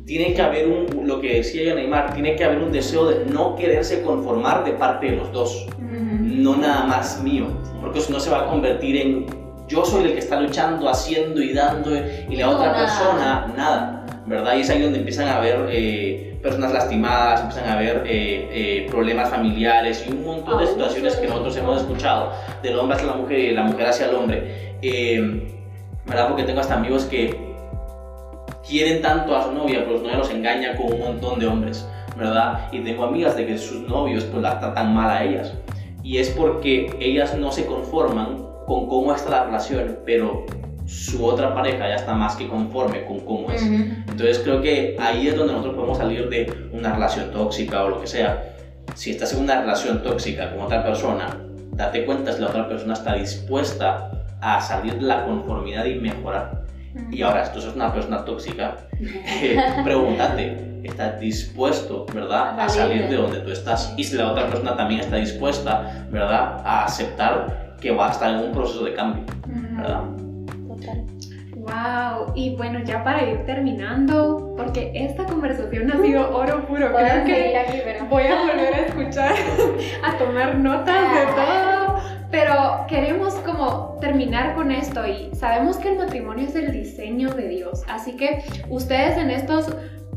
[0.06, 3.54] Tiene que haber un, lo que decía Neymar, tiene que haber un deseo de no
[3.56, 7.46] quererse conformar de parte de los dos, no nada más mío,
[7.80, 9.26] porque eso no se va a convertir en
[9.68, 14.56] yo soy el que está luchando, haciendo y dando, y la otra persona nada, ¿verdad?
[14.56, 18.86] Y es ahí donde empiezan a haber eh, personas lastimadas, empiezan a haber eh, eh,
[18.90, 22.32] problemas familiares y un montón de situaciones que nosotros hemos escuchado,
[22.62, 24.76] del hombre hacia la mujer y de la mujer hacia el hombre,
[26.04, 26.28] ¿verdad?
[26.28, 27.52] Porque tengo hasta amigos que
[28.66, 31.86] quieren tanto a su novia, pero su novia los engaña con un montón de hombres,
[32.16, 32.68] ¿verdad?
[32.72, 35.54] Y tengo amigas de que sus novios pues las tratan mal a ellas.
[36.02, 40.44] Y es porque ellas no se conforman con cómo está la relación, pero
[40.92, 43.62] su otra pareja ya está más que conforme con cómo es.
[43.62, 48.00] Entonces creo que ahí es donde nosotros podemos salir de una relación tóxica o lo
[48.00, 48.42] que sea.
[48.94, 51.36] Si estás en una relación tóxica con otra persona,
[51.72, 56.62] date cuenta si la otra persona está dispuesta a salir de la conformidad y mejorar.
[57.10, 63.08] Y ahora, si tú sos una persona tóxica, eh, pregúntate, ¿estás dispuesto, verdad, a salir
[63.08, 63.94] de donde tú estás?
[63.96, 68.34] Y si la otra persona también está dispuesta, ¿verdad?, a aceptar que va a estar
[68.34, 70.02] en un proceso de cambio, ¿verdad?
[71.56, 77.24] Wow, y bueno, ya para ir terminando, porque esta conversación ha sido oro puro, creo
[77.24, 78.06] que aquí, pero...
[78.06, 79.34] voy a volver a escuchar,
[80.02, 81.82] a tomar notas de todo
[82.32, 87.46] pero queremos como terminar con esto y sabemos que el matrimonio es el diseño de
[87.46, 87.82] Dios.
[87.88, 89.66] Así que ustedes en estos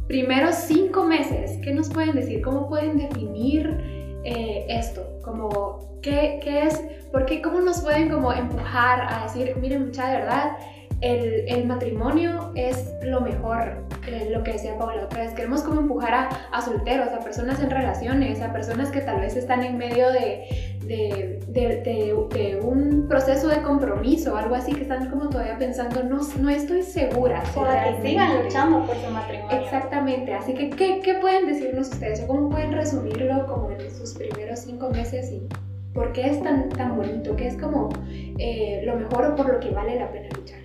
[0.08, 2.42] primeros cinco meses, ¿qué nos pueden decir?
[2.42, 5.15] ¿Cómo pueden definir eh, esto?
[5.26, 6.80] Como, ¿qué, ¿qué, es?
[7.12, 7.42] ¿Por qué?
[7.42, 10.52] ¿Cómo nos pueden como empujar a decir, miren, mucha de verdad,
[11.02, 15.34] el, el, matrimonio es lo mejor, eh, lo que decía Paula otra vez.
[15.34, 19.36] Queremos como empujar a, a, solteros, a personas en relaciones, a personas que tal vez
[19.36, 20.46] están en medio de,
[20.86, 26.50] de, de, un proceso de compromiso, algo así, que están como todavía pensando, no, no
[26.50, 27.44] estoy segura.
[27.56, 29.58] O que sigan luchando por su matrimonio.
[29.60, 32.24] Exactamente, así que ¿qué, ¿qué, pueden decirnos ustedes?
[32.24, 35.48] ¿O cómo pueden resumirlo como en sus primeros cinco meses y
[35.94, 37.36] por qué es tan, tan bonito?
[37.36, 37.90] ¿Qué es como
[38.38, 40.65] eh, lo mejor o por lo que vale la pena luchar?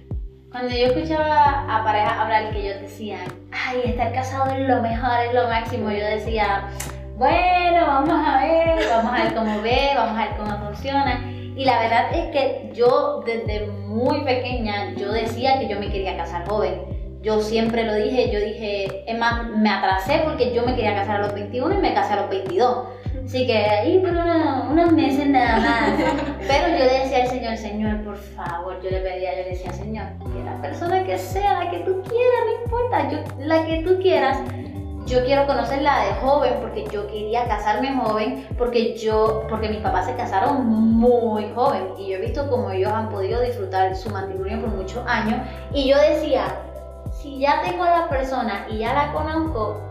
[0.51, 3.21] Cuando yo escuchaba a parejas hablar que ellos decían,
[3.53, 6.69] ay, estar casado es lo mejor, es lo máximo, yo decía,
[7.17, 11.21] bueno, vamos a ver, vamos a ver cómo ve, vamos a ver cómo funciona.
[11.55, 16.17] Y la verdad es que yo desde muy pequeña, yo decía que yo me quería
[16.17, 16.83] casar joven.
[17.23, 21.21] Yo siempre lo dije, yo dije, es más, me atrasé porque yo me quería casar
[21.21, 22.89] a los 21 y me casé a los 22.
[23.31, 25.91] Así que ahí por unos, meses nada más.
[26.49, 29.73] Pero yo le decía al Señor, Señor, por favor, yo le pedía, yo le decía,
[29.73, 33.85] Señor, que la persona que sea, la que tú quieras, no importa, yo, la que
[33.85, 34.37] tú quieras,
[35.07, 40.07] yo quiero conocerla de joven porque yo quería casarme joven porque yo porque mis papás
[40.07, 44.61] se casaron muy joven y yo he visto cómo ellos han podido disfrutar su matrimonio
[44.61, 45.41] por muchos años
[45.73, 46.47] y yo decía
[47.13, 49.90] si ya tengo a la persona y ya la conozco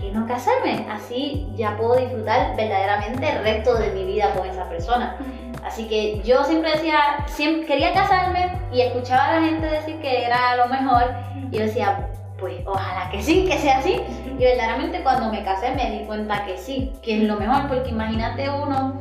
[0.00, 0.86] qué no casarme.
[0.90, 5.16] Así ya puedo disfrutar verdaderamente el resto de mi vida con esa persona.
[5.64, 10.24] Así que yo siempre decía siempre quería casarme y escuchaba a la gente decir que
[10.24, 11.14] era lo mejor.
[11.50, 14.00] Y yo decía pues ojalá que sí, que sea así.
[14.38, 17.90] Y verdaderamente cuando me casé me di cuenta que sí, que es lo mejor, porque
[17.90, 18.94] imagínate uno,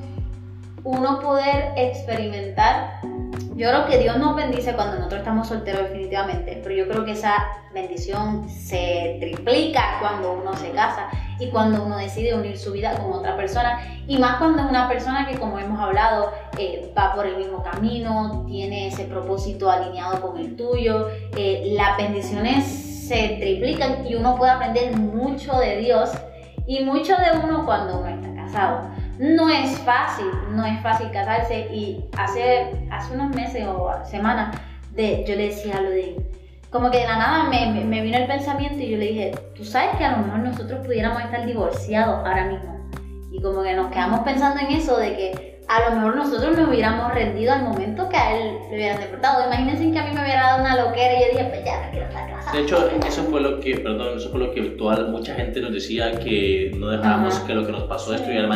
[0.83, 2.99] uno poder experimentar
[3.55, 7.11] Yo creo que Dios nos bendice cuando nosotros estamos solteros definitivamente, pero yo creo que
[7.11, 7.33] esa
[7.73, 11.09] bendición se triplica cuando uno se casa
[11.39, 14.87] y cuando uno decide unir su vida con otra persona y más cuando es una
[14.87, 20.21] persona que como hemos hablado eh, va por el mismo camino, tiene ese propósito alineado
[20.21, 26.11] con el tuyo, eh, las bendiciones se triplican y uno puede aprender mucho de Dios
[26.65, 28.89] y mucho de uno cuando uno está casado.
[29.19, 34.55] No es fácil, no es fácil casarse y hace, hace unos meses o semanas
[34.91, 36.15] de, yo le decía a Ludin,
[36.69, 39.63] como que de la nada me, me, vino el pensamiento y yo le dije, tú
[39.63, 42.77] sabes que a lo mejor nosotros pudiéramos estar divorciados ahora mismo.
[43.31, 46.69] Y como que nos quedamos pensando en eso de que a lo mejor nosotros nos
[46.69, 49.45] hubiéramos rendido al momento que a él le hubieran deportado.
[49.47, 51.91] Imagínense que a mí me hubiera dado una loquera y yo dije, pues ya me
[51.91, 52.51] quiero estar casada.
[52.53, 55.73] De hecho, eso fue lo que, perdón, eso fue lo que toda, mucha gente nos
[55.73, 58.47] decía que no dejáramos que lo que nos pasó destruyera,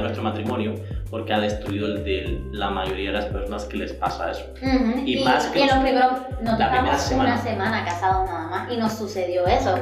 [0.00, 0.74] nuestro matrimonio
[1.10, 4.44] porque ha destruido el de la mayoría de las personas que les pasa eso.
[5.04, 5.58] y, más que...
[5.58, 9.76] Y en los primeros, no tardamos una semana casados nada más y nos sucedió eso.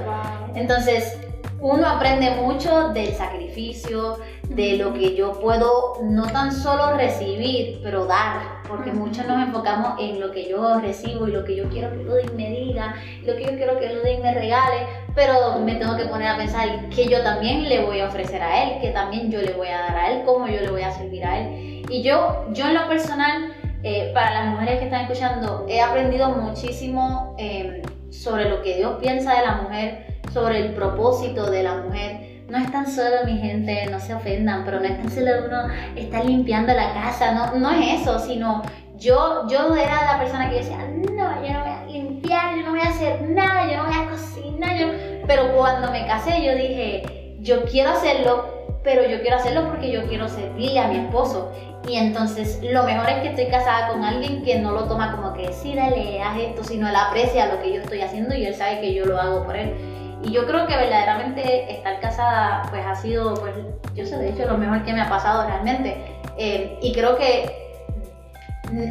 [0.54, 1.18] Entonces,
[1.60, 8.06] uno aprende mucho del sacrificio, de lo que yo puedo no tan solo recibir, pero
[8.06, 11.90] dar, porque muchos nos enfocamos en lo que yo recibo y lo que yo quiero
[11.90, 12.94] que Ludin me diga,
[13.24, 16.88] lo que yo quiero que Ludin me regale, pero me tengo que poner a pensar
[16.90, 19.78] que yo también le voy a ofrecer a él, que también yo le voy a
[19.80, 21.84] dar a él, cómo yo le voy a servir a él.
[21.90, 23.52] Y yo, yo en lo personal,
[23.82, 28.96] eh, para las mujeres que están escuchando, he aprendido muchísimo eh, sobre lo que Dios
[29.00, 32.44] piensa de la mujer sobre el propósito de la mujer.
[32.48, 35.68] No es tan solo, mi gente, no se ofendan, pero no es tan solo uno
[35.96, 38.62] estar limpiando la casa, no, no es eso, sino
[38.96, 42.70] yo, yo era la persona que decía, no, yo no voy a limpiar, yo no
[42.70, 44.86] voy a hacer nada, yo no voy a cocinar, yo...
[45.26, 50.06] pero cuando me casé yo dije, yo quiero hacerlo, pero yo quiero hacerlo porque yo
[50.06, 51.52] quiero servirle a mi esposo.
[51.86, 55.32] Y entonces lo mejor es que estoy casada con alguien que no lo toma como
[55.32, 58.54] que sí, dale, haz esto, sino él aprecia lo que yo estoy haciendo y él
[58.54, 59.74] sabe que yo lo hago por él.
[60.22, 63.54] Y yo creo que verdaderamente estar casada pues ha sido, pues
[63.94, 65.96] yo sé de hecho lo mejor que me ha pasado realmente.
[66.36, 67.68] Eh, y creo que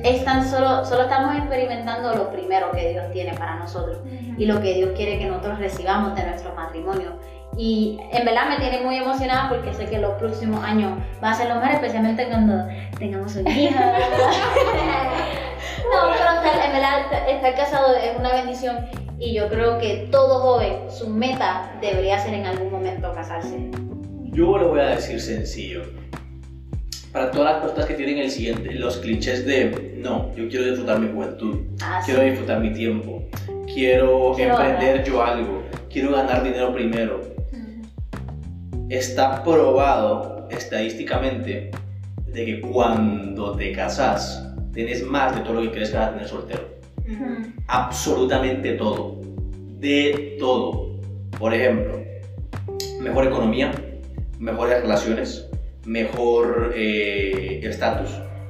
[0.03, 3.99] es tan solo, solo estamos experimentando lo primero que Dios tiene para nosotros
[4.37, 7.19] y lo que Dios quiere que nosotros recibamos de nuestro matrimonio.
[7.57, 11.33] Y en verdad me tiene muy emocionada porque sé que los próximos años va a
[11.33, 12.67] ser lo mejor, especialmente cuando
[12.99, 13.79] tengamos un hijo.
[15.91, 16.25] no, pero
[16.65, 18.85] en verdad estar casado es una bendición
[19.19, 23.69] y yo creo que todo joven, su meta debería ser en algún momento casarse.
[24.31, 25.81] Yo lo voy a decir sencillo.
[27.11, 30.99] Para todas las personas que tienen el siguiente, los clichés de no, yo quiero disfrutar
[30.99, 33.23] mi juventud, ah, quiero disfrutar mi tiempo,
[33.73, 37.21] quiero, emprender yo algo, quiero ganar dinero primero.
[38.89, 41.71] Está probado estadísticamente
[42.27, 46.11] de que cuando te casas, tienes más de todo lo que quieres que vas a
[46.11, 46.76] tener soltero.
[47.67, 49.21] Absolutamente todo.
[49.79, 50.97] De todo.
[51.37, 52.03] Por ejemplo,
[53.01, 53.71] mejor economía,
[54.39, 55.49] mejores relaciones,
[55.85, 58.09] mejor eh, estatus,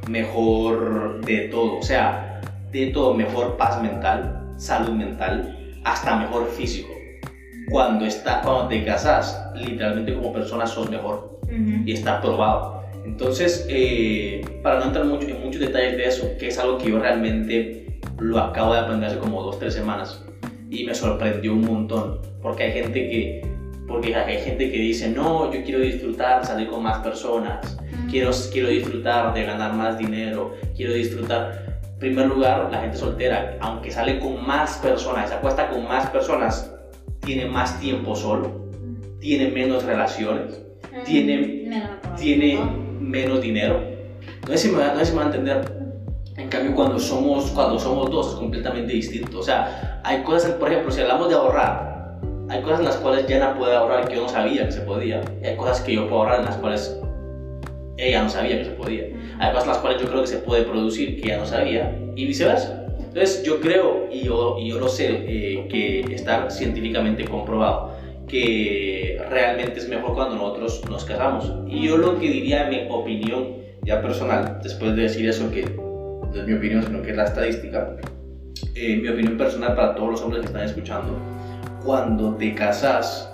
[0.10, 1.78] mejor de todo.
[1.78, 2.42] O sea,
[2.72, 6.94] de todo, mejor paz mental, salud mental, hasta mejor físico.
[7.70, 11.38] Cuando, está, cuando te casas, literalmente como persona sos mejor.
[11.86, 12.84] Y está probado.
[13.06, 16.90] Entonces, eh, para no entrar mucho, en muchos detalles de eso, que es algo que
[16.90, 17.87] yo realmente
[18.20, 20.24] lo acabo de aprender hace como dos, tres semanas
[20.70, 23.42] y me sorprendió un montón, porque hay gente que,
[23.88, 27.78] porque hay gente que dice, no, yo quiero disfrutar, salir con más personas,
[28.10, 31.80] quiero, quiero disfrutar de ganar más dinero, quiero disfrutar.
[31.94, 36.10] En primer lugar, la gente soltera, aunque sale con más personas, se acuesta con más
[36.10, 36.72] personas,
[37.22, 38.70] tiene más tiempo solo,
[39.20, 40.62] tiene menos relaciones,
[41.04, 41.72] tiene,
[42.18, 42.60] tiene
[43.00, 43.82] menos dinero.
[44.48, 45.77] No sé si me, no sé si me va a entender,
[46.48, 49.40] en cambio, cuando somos, cuando somos dos es completamente distinto.
[49.40, 52.18] O sea, hay cosas, por ejemplo, si hablamos de ahorrar,
[52.48, 55.22] hay cosas en las cuales no puede ahorrar que yo no sabía que se podía.
[55.44, 56.98] Y hay cosas que yo puedo ahorrar en las cuales
[57.98, 59.08] ella no sabía que se podía.
[59.40, 62.00] Hay cosas en las cuales yo creo que se puede producir que ella no sabía
[62.16, 62.86] y viceversa.
[62.98, 67.92] Entonces yo creo, y yo, y yo lo sé, eh, que está científicamente comprobado,
[68.26, 71.52] que realmente es mejor cuando nosotros nos casamos.
[71.68, 75.87] Y yo lo que diría, en mi opinión ya personal, después de decir eso, que
[76.38, 77.96] no es mi opinión, sino que es la estadística,
[78.76, 81.18] eh, mi opinión personal para todos los hombres que están escuchando,
[81.84, 83.32] cuando te casas,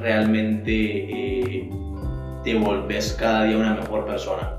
[0.00, 1.70] realmente eh,
[2.44, 4.52] te volves cada día una mejor persona.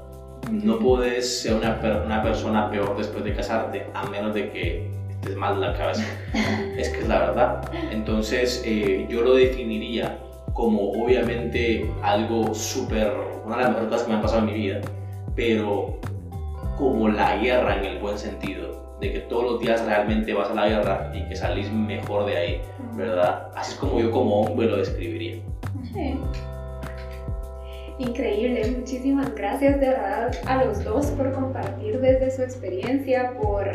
[0.52, 5.36] No puedes ser una, una persona peor después de casarte, a menos de que estés
[5.36, 6.04] mal de la cabeza.
[6.78, 7.72] es que es la verdad.
[7.92, 10.20] Entonces, eh, yo lo definiría
[10.54, 13.14] como obviamente algo súper,
[13.46, 14.82] una de las mejores cosas que me han pasado en mi vida,
[15.36, 16.00] pero
[16.78, 20.54] como la guerra en el buen sentido, de que todos los días realmente vas a
[20.54, 22.62] la guerra y que salís mejor de ahí,
[22.94, 23.50] ¿verdad?
[23.56, 25.42] Así es como yo como hombre lo describiría.
[25.94, 26.20] Sí.
[28.00, 33.68] Increíble, muchísimas gracias de verdad a los dos por compartir desde su experiencia, por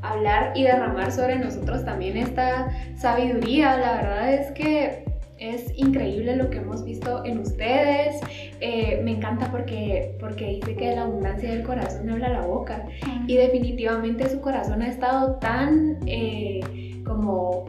[0.00, 3.76] hablar y derramar sobre nosotros también esta sabiduría.
[3.76, 5.05] La verdad es que
[5.38, 8.20] es increíble lo que hemos visto en ustedes.
[8.60, 12.86] Eh, me encanta porque, porque dice que la abundancia del corazón habla la boca.
[13.26, 16.60] Y definitivamente su corazón ha estado tan eh,
[17.04, 17.66] como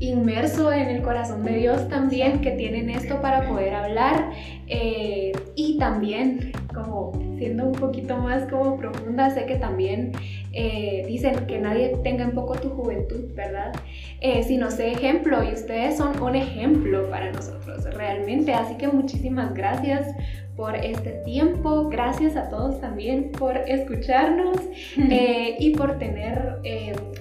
[0.00, 4.30] inmerso en el corazón de Dios también, que tienen esto para poder hablar
[4.68, 10.12] eh, y también como siendo un poquito más como profunda, sé que también
[10.60, 13.72] eh, dicen que nadie tenga en poco tu juventud, ¿verdad?
[14.20, 19.54] Eh, sino sé ejemplo y ustedes son un ejemplo para nosotros realmente, así que muchísimas
[19.54, 20.14] gracias
[20.56, 24.58] por este tiempo, gracias a todos también por escucharnos
[24.96, 26.58] y por tener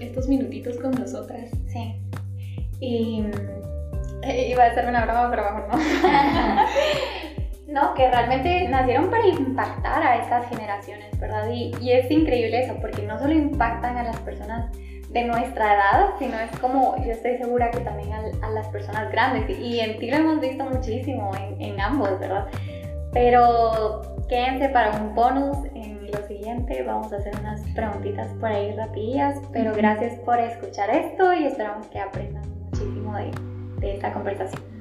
[0.02, 1.52] estos minutitos con nosotras.
[1.68, 1.96] Sí.
[2.80, 3.24] Y
[4.24, 5.78] eh, iba a ser una broma, pero mejor no.
[7.68, 11.50] no, que realmente nacieron para impactar a estas generaciones, ¿verdad?
[11.52, 14.72] Y, y, es increíble eso, porque no solo impactan a las personas
[15.10, 19.12] de nuestra edad, sino es como, yo estoy segura que también a, a las personas
[19.12, 19.50] grandes.
[19.60, 22.48] Y en ti lo hemos visto muchísimo, en, en ambos, ¿verdad?
[23.14, 26.84] Pero quédense para un bonus en lo siguiente.
[26.84, 31.88] Vamos a hacer unas preguntitas por ahí rapidillas, pero gracias por escuchar esto y esperamos
[31.88, 33.32] que aprendan muchísimo de,
[33.80, 34.77] de esta conversación.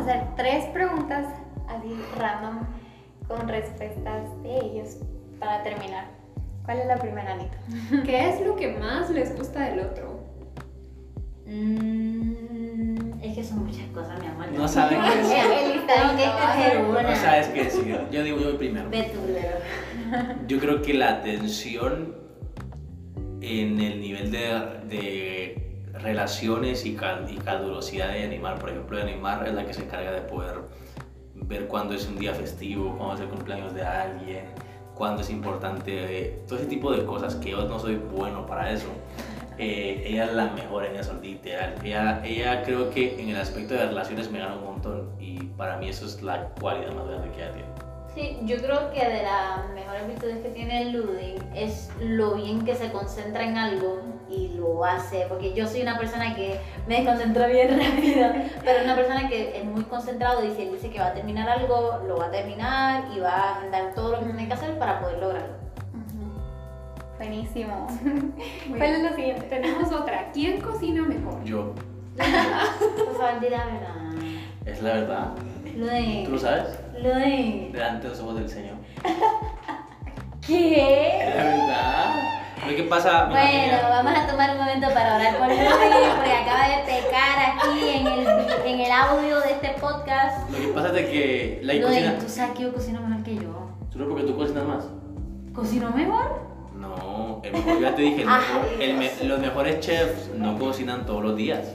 [0.00, 1.26] A hacer tres preguntas
[1.68, 2.60] así random
[3.28, 4.96] con respuestas de ellos
[5.38, 6.06] para terminar.
[6.64, 7.58] ¿Cuál es la primera, Anita?
[8.04, 10.20] ¿Qué es lo que más les gusta del otro?
[11.46, 14.46] Mm, es que son muchas cosas, mi amor.
[14.52, 15.36] No saben qué decir.
[17.02, 18.06] No sabes qué decir.
[18.10, 18.88] Yo digo yo primero.
[20.48, 22.16] Yo creo que la atención
[23.40, 24.38] en el nivel de,
[24.88, 29.82] de relaciones y, cal, y calurosidad de animar, por ejemplo, animar es la que se
[29.82, 30.60] encarga de poder
[31.34, 34.44] ver cuándo es un día festivo, cuándo es el cumpleaños de alguien,
[34.94, 38.88] cuándo es importante, todo ese tipo de cosas que yo no soy bueno para eso.
[39.58, 41.74] Eh, ella es la mejor en eso, literal.
[41.84, 45.76] Ella, ella creo que en el aspecto de relaciones me gana un montón y para
[45.76, 47.68] mí eso es la cualidad más grande que ella tiene.
[48.14, 52.74] Sí, yo creo que de las mejores virtudes que tiene Ludin es lo bien que
[52.74, 54.00] se concentra en algo
[54.30, 58.28] y lo hace, porque yo soy una persona que me desconcentra bien rápido,
[58.64, 61.48] pero una persona que es muy concentrado y si él dice que va a terminar
[61.48, 64.78] algo, lo va a terminar y va a dar todo lo que tiene que hacer
[64.78, 65.60] para poder lograrlo.
[67.18, 67.86] Buenísimo.
[68.68, 69.42] ¿Cuál es lo siguiente?
[69.42, 70.30] Tenemos otra.
[70.32, 71.44] ¿Quién cocina mejor?
[71.44, 71.74] Yo.
[72.16, 74.00] Por favor, di la verdad.
[74.64, 75.28] Es la verdad.
[75.76, 76.22] Lo de...
[76.24, 76.78] ¿Tú lo sabes?
[76.98, 77.68] Lo de...
[77.72, 78.76] Delante de los ojos del Señor.
[80.46, 81.18] ¿Qué?
[81.18, 82.39] Es la verdad.
[82.66, 83.26] Lo que pasa.
[83.26, 85.60] Bueno, vamos a tomar un momento para orar por Luis,
[86.16, 88.26] porque acaba de pecar aquí en el,
[88.66, 90.50] en el audio de este podcast.
[90.50, 92.18] Lo que pasa es de que la cocina.
[92.18, 93.70] Tú sabes que yo cocino mejor que yo.
[93.92, 94.84] ¿Solo porque tú cocinas más?
[95.54, 96.50] ¿Cocino mejor?
[96.76, 98.24] No, el mejor, ya te dije,
[99.24, 101.72] los mejores chefs no cocinan todos los días.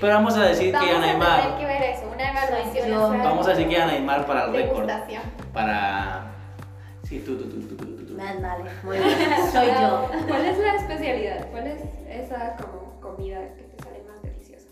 [0.00, 1.58] Pero vamos a decir que Ana Aymar.
[1.58, 3.18] que ver eso, una evaluación.
[3.18, 4.88] Vamos a decir que Ana Aymar para el récord.
[5.52, 6.32] Para.
[7.04, 7.91] Sí, tú, tú, tú, tú,
[8.30, 8.36] tú.
[8.36, 8.42] tú.
[8.42, 9.18] Dale, muy bien.
[9.52, 10.08] Soy yo.
[10.28, 11.46] ¿Cuál es la especialidad?
[11.50, 14.68] ¿Cuál es esa como comida que te sale más deliciosa?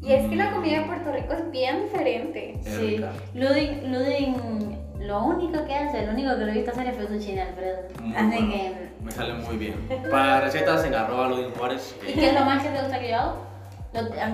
[0.00, 2.60] Y es que la comida de Puerto Rico es bien diferente.
[2.62, 3.04] sí.
[3.34, 7.42] Ludin, Ludin lo único que hace, lo único que lo he visto hacer es fettuccine
[7.42, 7.78] Alfredo.
[8.16, 8.88] Así que.
[9.02, 9.88] Me sale muy bien.
[10.10, 11.96] Para recetas en arroba Ludin Juárez.
[12.06, 13.47] ¿Y qué es lo más que te gusta que yo hago?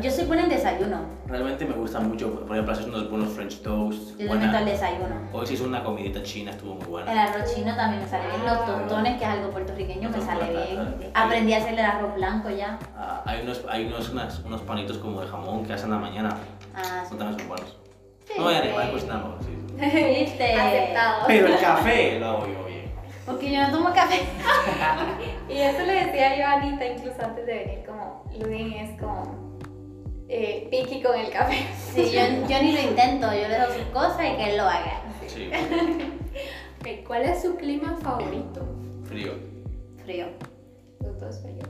[0.02, 1.07] Yo soy buena en desayuno.
[1.26, 4.18] Realmente me gusta mucho, por ejemplo, hacer unos buenos French toast.
[4.18, 5.28] Yo le meto al desayuno.
[5.32, 7.12] Hoy se hizo una comidita china, estuvo muy buena.
[7.12, 8.44] El arroz chino también me sale bien.
[8.44, 11.11] Los ah, tostones, que es algo puertorriqueño, me sale bien.
[11.14, 12.78] Aprendí a hacer el arroz blanco ya.
[12.96, 14.12] Ah, hay unos, hay unos,
[14.44, 16.36] unos panitos como de jamón que hacen a la mañana.
[16.74, 17.16] Ah, sí.
[17.16, 17.76] También son buenos.
[18.36, 19.57] no voy a animar, pues nada, sí.
[19.76, 20.52] ¿Viste?
[20.52, 21.24] Aceptado.
[21.28, 22.92] Pero el café lo hago yo bien.
[23.24, 24.22] Porque yo no tomo café.
[25.48, 29.43] y eso le decía yo a Anita incluso antes de venir, como Ludin es como
[30.35, 31.64] eh, piqui con el café.
[31.95, 34.64] Sí, yo, yo, ni lo intento, yo le doy sus cosas y que él lo
[34.64, 35.01] haga.
[35.28, 35.49] Sí.
[37.07, 38.66] ¿Cuál es su clima favorito?
[39.05, 39.35] Frío.
[40.03, 40.26] Frío.
[41.01, 41.62] Los dos frío.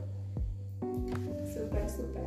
[1.53, 2.25] Súper, súper.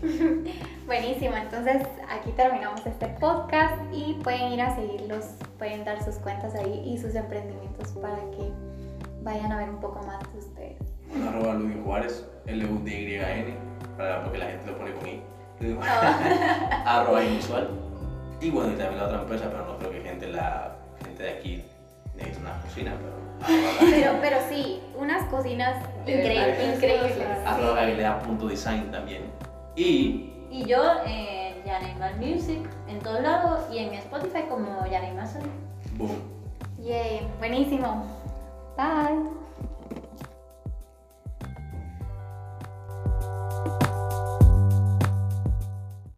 [0.86, 5.24] Buenísimo, entonces aquí terminamos este podcast y pueden ir a seguirlos,
[5.58, 8.52] pueden dar sus cuentas ahí y sus emprendimientos para que
[9.22, 10.78] vayan a ver un poco más de ustedes.
[11.26, 13.56] arroba Ludwig Juárez, L-U-D-Y-N,
[14.22, 15.33] porque la gente lo pone con I.
[16.86, 17.70] arroba inusual.
[18.40, 21.30] Y bueno, y también la otra empresa, pero no creo que gente, la, gente de
[21.30, 21.64] aquí
[22.14, 23.24] necesite una cocina, pero...
[23.80, 26.76] Pero, pero sí, unas cocinas increíbles.
[26.76, 27.18] increíbles.
[27.44, 29.22] Arroba punto design también.
[29.76, 30.30] Y...
[30.50, 35.26] Y yo en Yaneymar Music, en todos lados, y en Spotify como Yaneymar
[35.96, 36.22] Boom.
[36.78, 38.06] Yay, buenísimo.
[38.76, 39.43] Bye.